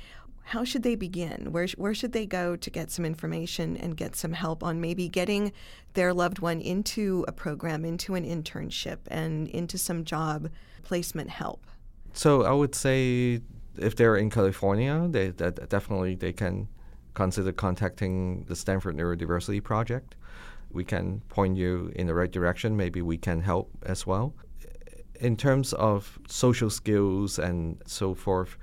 how 0.46 0.62
should 0.62 0.84
they 0.84 0.94
begin? 0.94 1.48
Where, 1.50 1.66
where 1.76 1.94
should 1.94 2.12
they 2.12 2.24
go 2.26 2.54
to 2.54 2.70
get 2.70 2.90
some 2.92 3.04
information 3.04 3.76
and 3.76 3.96
get 3.96 4.14
some 4.14 4.32
help 4.32 4.62
on 4.62 4.80
maybe 4.80 5.08
getting 5.08 5.52
their 5.94 6.14
loved 6.14 6.38
one 6.38 6.60
into 6.60 7.24
a 7.26 7.32
program, 7.32 7.84
into 7.84 8.14
an 8.14 8.24
internship, 8.24 8.98
and 9.08 9.48
into 9.48 9.76
some 9.76 10.04
job 10.04 10.48
placement 10.84 11.30
help? 11.30 11.66
So 12.16 12.44
I 12.44 12.52
would 12.52 12.74
say 12.74 13.42
if 13.76 13.94
they're 13.94 14.16
in 14.16 14.30
California, 14.30 15.06
they 15.10 15.32
definitely 15.32 16.14
they 16.14 16.32
can 16.32 16.66
consider 17.12 17.52
contacting 17.52 18.44
the 18.44 18.56
Stanford 18.56 18.96
Neurodiversity 18.96 19.62
Project. 19.62 20.16
We 20.70 20.82
can 20.82 21.20
point 21.28 21.58
you 21.58 21.92
in 21.94 22.06
the 22.06 22.14
right 22.14 22.32
direction. 22.32 22.74
Maybe 22.74 23.02
we 23.02 23.18
can 23.18 23.42
help 23.42 23.70
as 23.84 24.06
well. 24.06 24.34
In 25.20 25.36
terms 25.36 25.74
of 25.74 26.18
social 26.26 26.70
skills 26.70 27.38
and 27.38 27.82
so 27.86 28.14
forth, 28.14 28.56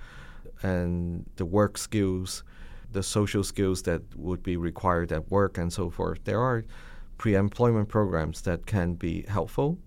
and 0.64 1.30
the 1.36 1.46
work 1.46 1.78
skills, 1.78 2.44
the 2.92 3.04
social 3.04 3.44
skills 3.44 3.84
that 3.84 4.02
would 4.16 4.42
be 4.42 4.58
required 4.58 5.12
at 5.12 5.30
work 5.30 5.60
and 5.60 5.72
so 5.72 5.92
forth, 5.92 6.24
there 6.24 6.40
are 6.40 6.66
pre 7.20 7.36
employment 7.36 7.88
programs 7.88 8.42
that 8.42 8.66
can 8.66 8.96
be 8.96 9.26
helpful, 9.28 9.78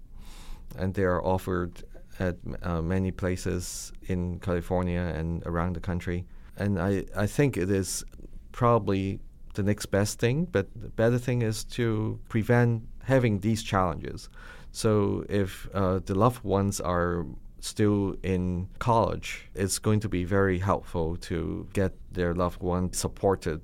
and 0.79 0.94
they 0.94 1.05
are 1.05 1.20
offered 1.24 1.83
at 2.18 2.37
uh, 2.62 2.83
many 2.83 3.11
places 3.11 3.92
in 4.07 4.38
California 4.40 5.00
and 5.00 5.42
around 5.46 5.76
the 5.76 5.81
country. 5.81 6.26
And 6.57 6.81
I, 6.81 7.05
I 7.16 7.26
think 7.26 7.57
it 7.57 7.70
is 7.70 8.05
probably 8.52 9.20
the 9.55 9.62
next 9.62 9.87
best 9.87 10.18
thing, 10.18 10.46
but 10.46 10.66
the 10.74 10.88
better 10.88 11.18
thing 11.18 11.42
is 11.42 11.64
to 11.64 12.18
prevent 12.29 12.83
having 13.05 13.40
these 13.40 13.62
challenges. 13.62 14.29
So 14.72 15.24
if 15.29 15.68
uh, 15.74 16.00
the 16.05 16.14
loved 16.14 16.44
ones 16.44 16.81
are 16.81 17.26
still 17.61 18.16
in 18.22 18.68
college, 18.79 19.48
it's 19.55 19.79
going 19.79 20.00
to 20.00 20.09
be 20.09 20.24
very 20.24 20.59
helpful 20.59 21.16
to 21.16 21.66
get 21.72 21.92
their 22.12 22.35
loved 22.35 22.62
one 22.62 22.92
supported 22.92 23.61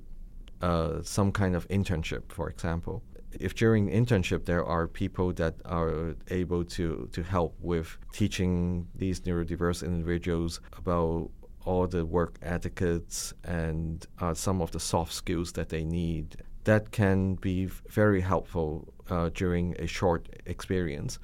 uh, 0.61 1.01
some 1.03 1.31
kind 1.31 1.55
of 1.55 1.67
internship, 1.67 2.23
for 2.29 2.49
example 2.49 3.03
if 3.39 3.55
during 3.55 3.89
internship 3.89 4.45
there 4.45 4.65
are 4.65 4.87
people 4.87 5.33
that 5.33 5.55
are 5.65 6.15
able 6.29 6.63
to, 6.63 7.09
to 7.11 7.23
help 7.23 7.55
with 7.61 7.97
teaching 8.11 8.87
these 8.95 9.21
neurodiverse 9.21 9.83
individuals 9.85 10.59
about 10.77 11.29
all 11.65 11.87
the 11.87 12.05
work 12.05 12.37
etiquettes 12.41 13.33
and 13.43 14.05
uh, 14.19 14.33
some 14.33 14.61
of 14.61 14.71
the 14.71 14.79
soft 14.79 15.13
skills 15.13 15.53
that 15.53 15.69
they 15.69 15.83
need, 15.83 16.37
that 16.65 16.91
can 16.91 17.35
be 17.35 17.65
very 17.89 18.21
helpful 18.21 18.93
uh, 19.09 19.29
during 19.33 19.75
a 19.79 19.87
short 19.87 20.27
experience. 20.45 21.19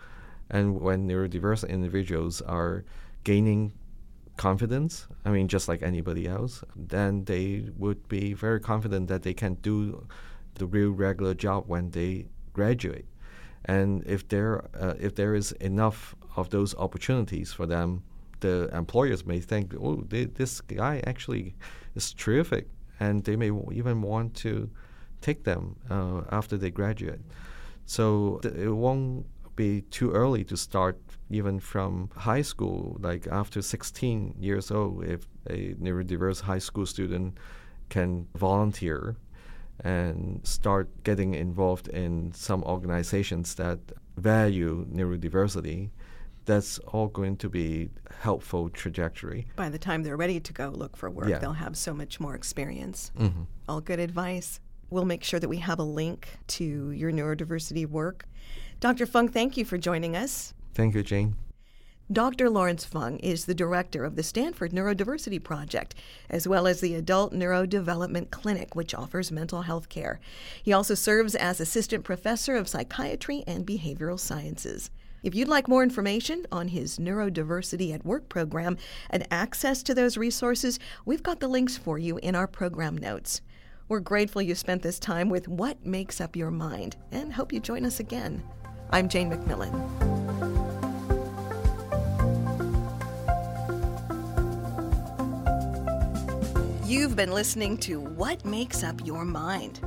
And 0.50 0.80
when 0.80 1.08
neurodiverse 1.08 1.68
individuals 1.68 2.42
are 2.42 2.86
gaining 3.24 3.74
confidence, 4.38 5.08
I 5.26 5.32
mean, 5.32 5.48
just 5.48 5.68
like 5.68 5.84
anybody 5.84 6.28
else, 6.28 6.64
then 6.76 7.26
they 7.26 7.70
would 7.78 8.08
be 8.08 8.34
very 8.34 8.60
confident 8.60 9.10
that 9.10 9.24
they 9.24 9.34
can 9.34 9.56
do 9.56 10.08
the 10.60 10.68
real 10.68 10.92
regular 10.92 11.34
job 11.34 11.64
when 11.68 11.92
they 11.92 12.28
graduate. 12.54 13.06
And 13.66 14.04
if 14.06 14.28
there 14.28 14.66
uh, 14.80 14.94
if 15.00 15.16
there 15.16 15.36
is 15.36 15.52
enough 15.54 16.16
of 16.36 16.50
those 16.50 16.76
opportunities 16.76 17.52
for 17.52 17.66
them, 17.66 18.04
the 18.40 18.70
employers 18.74 19.26
may 19.26 19.40
think, 19.40 19.74
oh, 19.76 20.04
they, 20.08 20.26
this 20.26 20.62
guy 20.62 21.02
actually 21.06 21.56
is 21.96 22.14
terrific, 22.14 22.68
and 23.00 23.24
they 23.24 23.36
may 23.36 23.52
even 23.74 24.02
want 24.02 24.34
to 24.36 24.70
take 25.22 25.44
them 25.44 25.76
uh, 25.90 26.22
after 26.32 26.58
they 26.58 26.70
graduate. 26.70 27.20
So 27.86 28.40
th- 28.42 28.56
it 28.56 28.72
won't 28.72 29.26
be 29.56 29.82
too 29.92 30.12
early 30.12 30.46
to 30.46 30.56
start 30.56 30.98
even 31.30 31.60
from 31.60 32.10
high 32.16 32.42
school, 32.42 32.98
like 33.02 33.28
after 33.28 33.62
16 33.62 34.36
years 34.40 34.72
old, 34.72 35.04
if 35.04 35.28
a 35.50 35.74
neurodiverse 35.74 36.42
high 36.42 36.60
school 36.60 36.86
student 36.86 37.38
can 37.90 38.28
volunteer 38.36 39.18
and 39.84 40.46
start 40.46 41.04
getting 41.04 41.34
involved 41.34 41.88
in 41.88 42.32
some 42.34 42.64
organizations 42.64 43.56
that 43.56 43.80
value 44.18 44.86
neurodiversity, 44.92 45.90
that's 46.46 46.80
all 46.80 47.08
going 47.08 47.38
to 47.38 47.50
be 47.50 47.90
helpful 48.22 48.70
trajectory. 48.70 49.48
By 49.56 49.70
the 49.70 49.78
time 49.78 50.04
they're 50.04 50.18
ready 50.18 50.40
to 50.40 50.54
go 50.54 50.70
look 50.70 50.98
for 50.98 51.10
work, 51.10 51.30
yeah. 51.30 51.38
they'll 51.38 51.54
have 51.54 51.78
so 51.78 51.94
much 51.94 52.20
more 52.20 52.36
experience. 52.36 53.12
Mm-hmm. 53.18 53.44
All 53.68 53.82
good 53.82 54.00
advice. 54.00 54.60
We'll 54.90 55.06
make 55.06 55.24
sure 55.24 55.40
that 55.40 55.50
we 55.50 55.58
have 55.58 55.80
a 55.80 55.84
link 55.84 56.28
to 56.48 56.92
your 56.92 57.12
neurodiversity 57.12 57.86
work. 57.86 58.26
Dr. 58.80 59.06
Fung, 59.06 59.28
thank 59.28 59.58
you 59.58 59.66
for 59.66 59.78
joining 59.78 60.16
us. 60.16 60.54
Thank 60.74 60.96
you, 60.96 61.04
Jane. 61.04 61.36
Dr. 62.12 62.50
Lawrence 62.50 62.86
Fung 62.86 63.20
is 63.20 63.46
the 63.46 63.54
director 63.54 64.04
of 64.04 64.16
the 64.16 64.24
Stanford 64.24 64.72
Neurodiversity 64.72 65.44
Project, 65.44 65.94
as 66.28 66.48
well 66.48 66.66
as 66.66 66.82
the 66.82 66.96
Adult 66.96 67.34
Neurodevelopment 67.34 68.32
Clinic, 68.32 68.76
which 68.76 68.96
offers 68.96 69.32
mental 69.32 69.62
health 69.62 69.90
care. 69.90 70.20
He 70.64 70.74
also 70.74 70.96
serves 70.96 71.36
as 71.36 71.60
assistant 71.60 72.04
professor 72.04 72.56
of 72.56 72.68
psychiatry 72.68 73.44
and 73.46 73.64
behavioral 73.64 74.20
sciences. 74.20 74.90
If 75.22 75.36
you'd 75.36 75.48
like 75.48 75.68
more 75.68 75.84
information 75.84 76.48
on 76.52 76.70
his 76.70 76.98
Neurodiversity 76.98 77.94
at 77.94 78.04
Work 78.04 78.28
program 78.28 78.78
and 79.12 79.28
access 79.30 79.84
to 79.84 79.94
those 79.94 80.18
resources, 80.18 80.80
we've 81.06 81.22
got 81.22 81.40
the 81.40 81.48
links 81.48 81.78
for 81.78 82.00
you 82.00 82.18
in 82.18 82.34
our 82.34 82.48
program 82.48 82.98
notes. 82.98 83.42
We're 83.88 84.00
grateful 84.00 84.42
you 84.42 84.56
spent 84.56 84.82
this 84.82 84.98
time 84.98 85.30
with 85.30 85.48
What 85.48 85.86
Makes 85.86 86.20
Up 86.20 86.36
Your 86.36 86.50
Mind 86.50 86.96
and 87.12 87.34
hope 87.34 87.54
you 87.54 87.60
join 87.60 87.86
us 87.86 88.00
again. 88.00 88.44
I'm 88.90 89.10
Jane 89.10 89.30
McMillan. 89.30 90.19
You've 96.90 97.16
been 97.16 97.32
listening 97.32 97.78
to 97.82 98.02
What 98.02 98.44
Makes 98.44 98.84
Up 98.84 99.06
Your 99.06 99.24
Mind. 99.24 99.80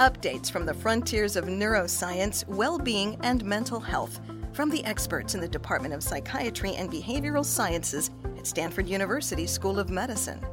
Updates 0.00 0.50
from 0.50 0.66
the 0.66 0.74
frontiers 0.74 1.36
of 1.36 1.44
neuroscience, 1.44 2.44
well 2.48 2.80
being, 2.80 3.16
and 3.22 3.44
mental 3.44 3.78
health 3.78 4.18
from 4.52 4.68
the 4.68 4.84
experts 4.84 5.36
in 5.36 5.40
the 5.40 5.46
Department 5.46 5.94
of 5.94 6.02
Psychiatry 6.02 6.74
and 6.74 6.90
Behavioral 6.90 7.44
Sciences 7.44 8.10
at 8.36 8.44
Stanford 8.44 8.88
University 8.88 9.46
School 9.46 9.78
of 9.78 9.88
Medicine. 9.88 10.44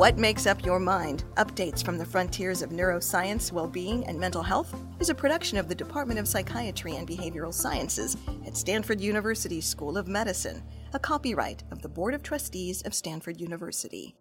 What 0.00 0.16
Makes 0.16 0.46
Up 0.46 0.64
Your 0.64 0.80
Mind 0.80 1.24
Updates 1.36 1.84
from 1.84 1.98
the 1.98 2.06
Frontiers 2.06 2.62
of 2.62 2.70
Neuroscience, 2.70 3.52
Well-Being, 3.52 4.06
and 4.06 4.18
Mental 4.18 4.42
Health 4.42 4.74
is 4.98 5.10
a 5.10 5.14
production 5.14 5.58
of 5.58 5.68
the 5.68 5.74
Department 5.74 6.18
of 6.18 6.26
Psychiatry 6.26 6.96
and 6.96 7.06
Behavioral 7.06 7.52
Sciences 7.52 8.16
at 8.46 8.56
Stanford 8.56 8.98
University 8.98 9.60
School 9.60 9.98
of 9.98 10.08
Medicine, 10.08 10.62
a 10.94 10.98
copyright 10.98 11.64
of 11.70 11.82
the 11.82 11.88
Board 11.90 12.14
of 12.14 12.22
Trustees 12.22 12.80
of 12.80 12.94
Stanford 12.94 13.38
University. 13.42 14.16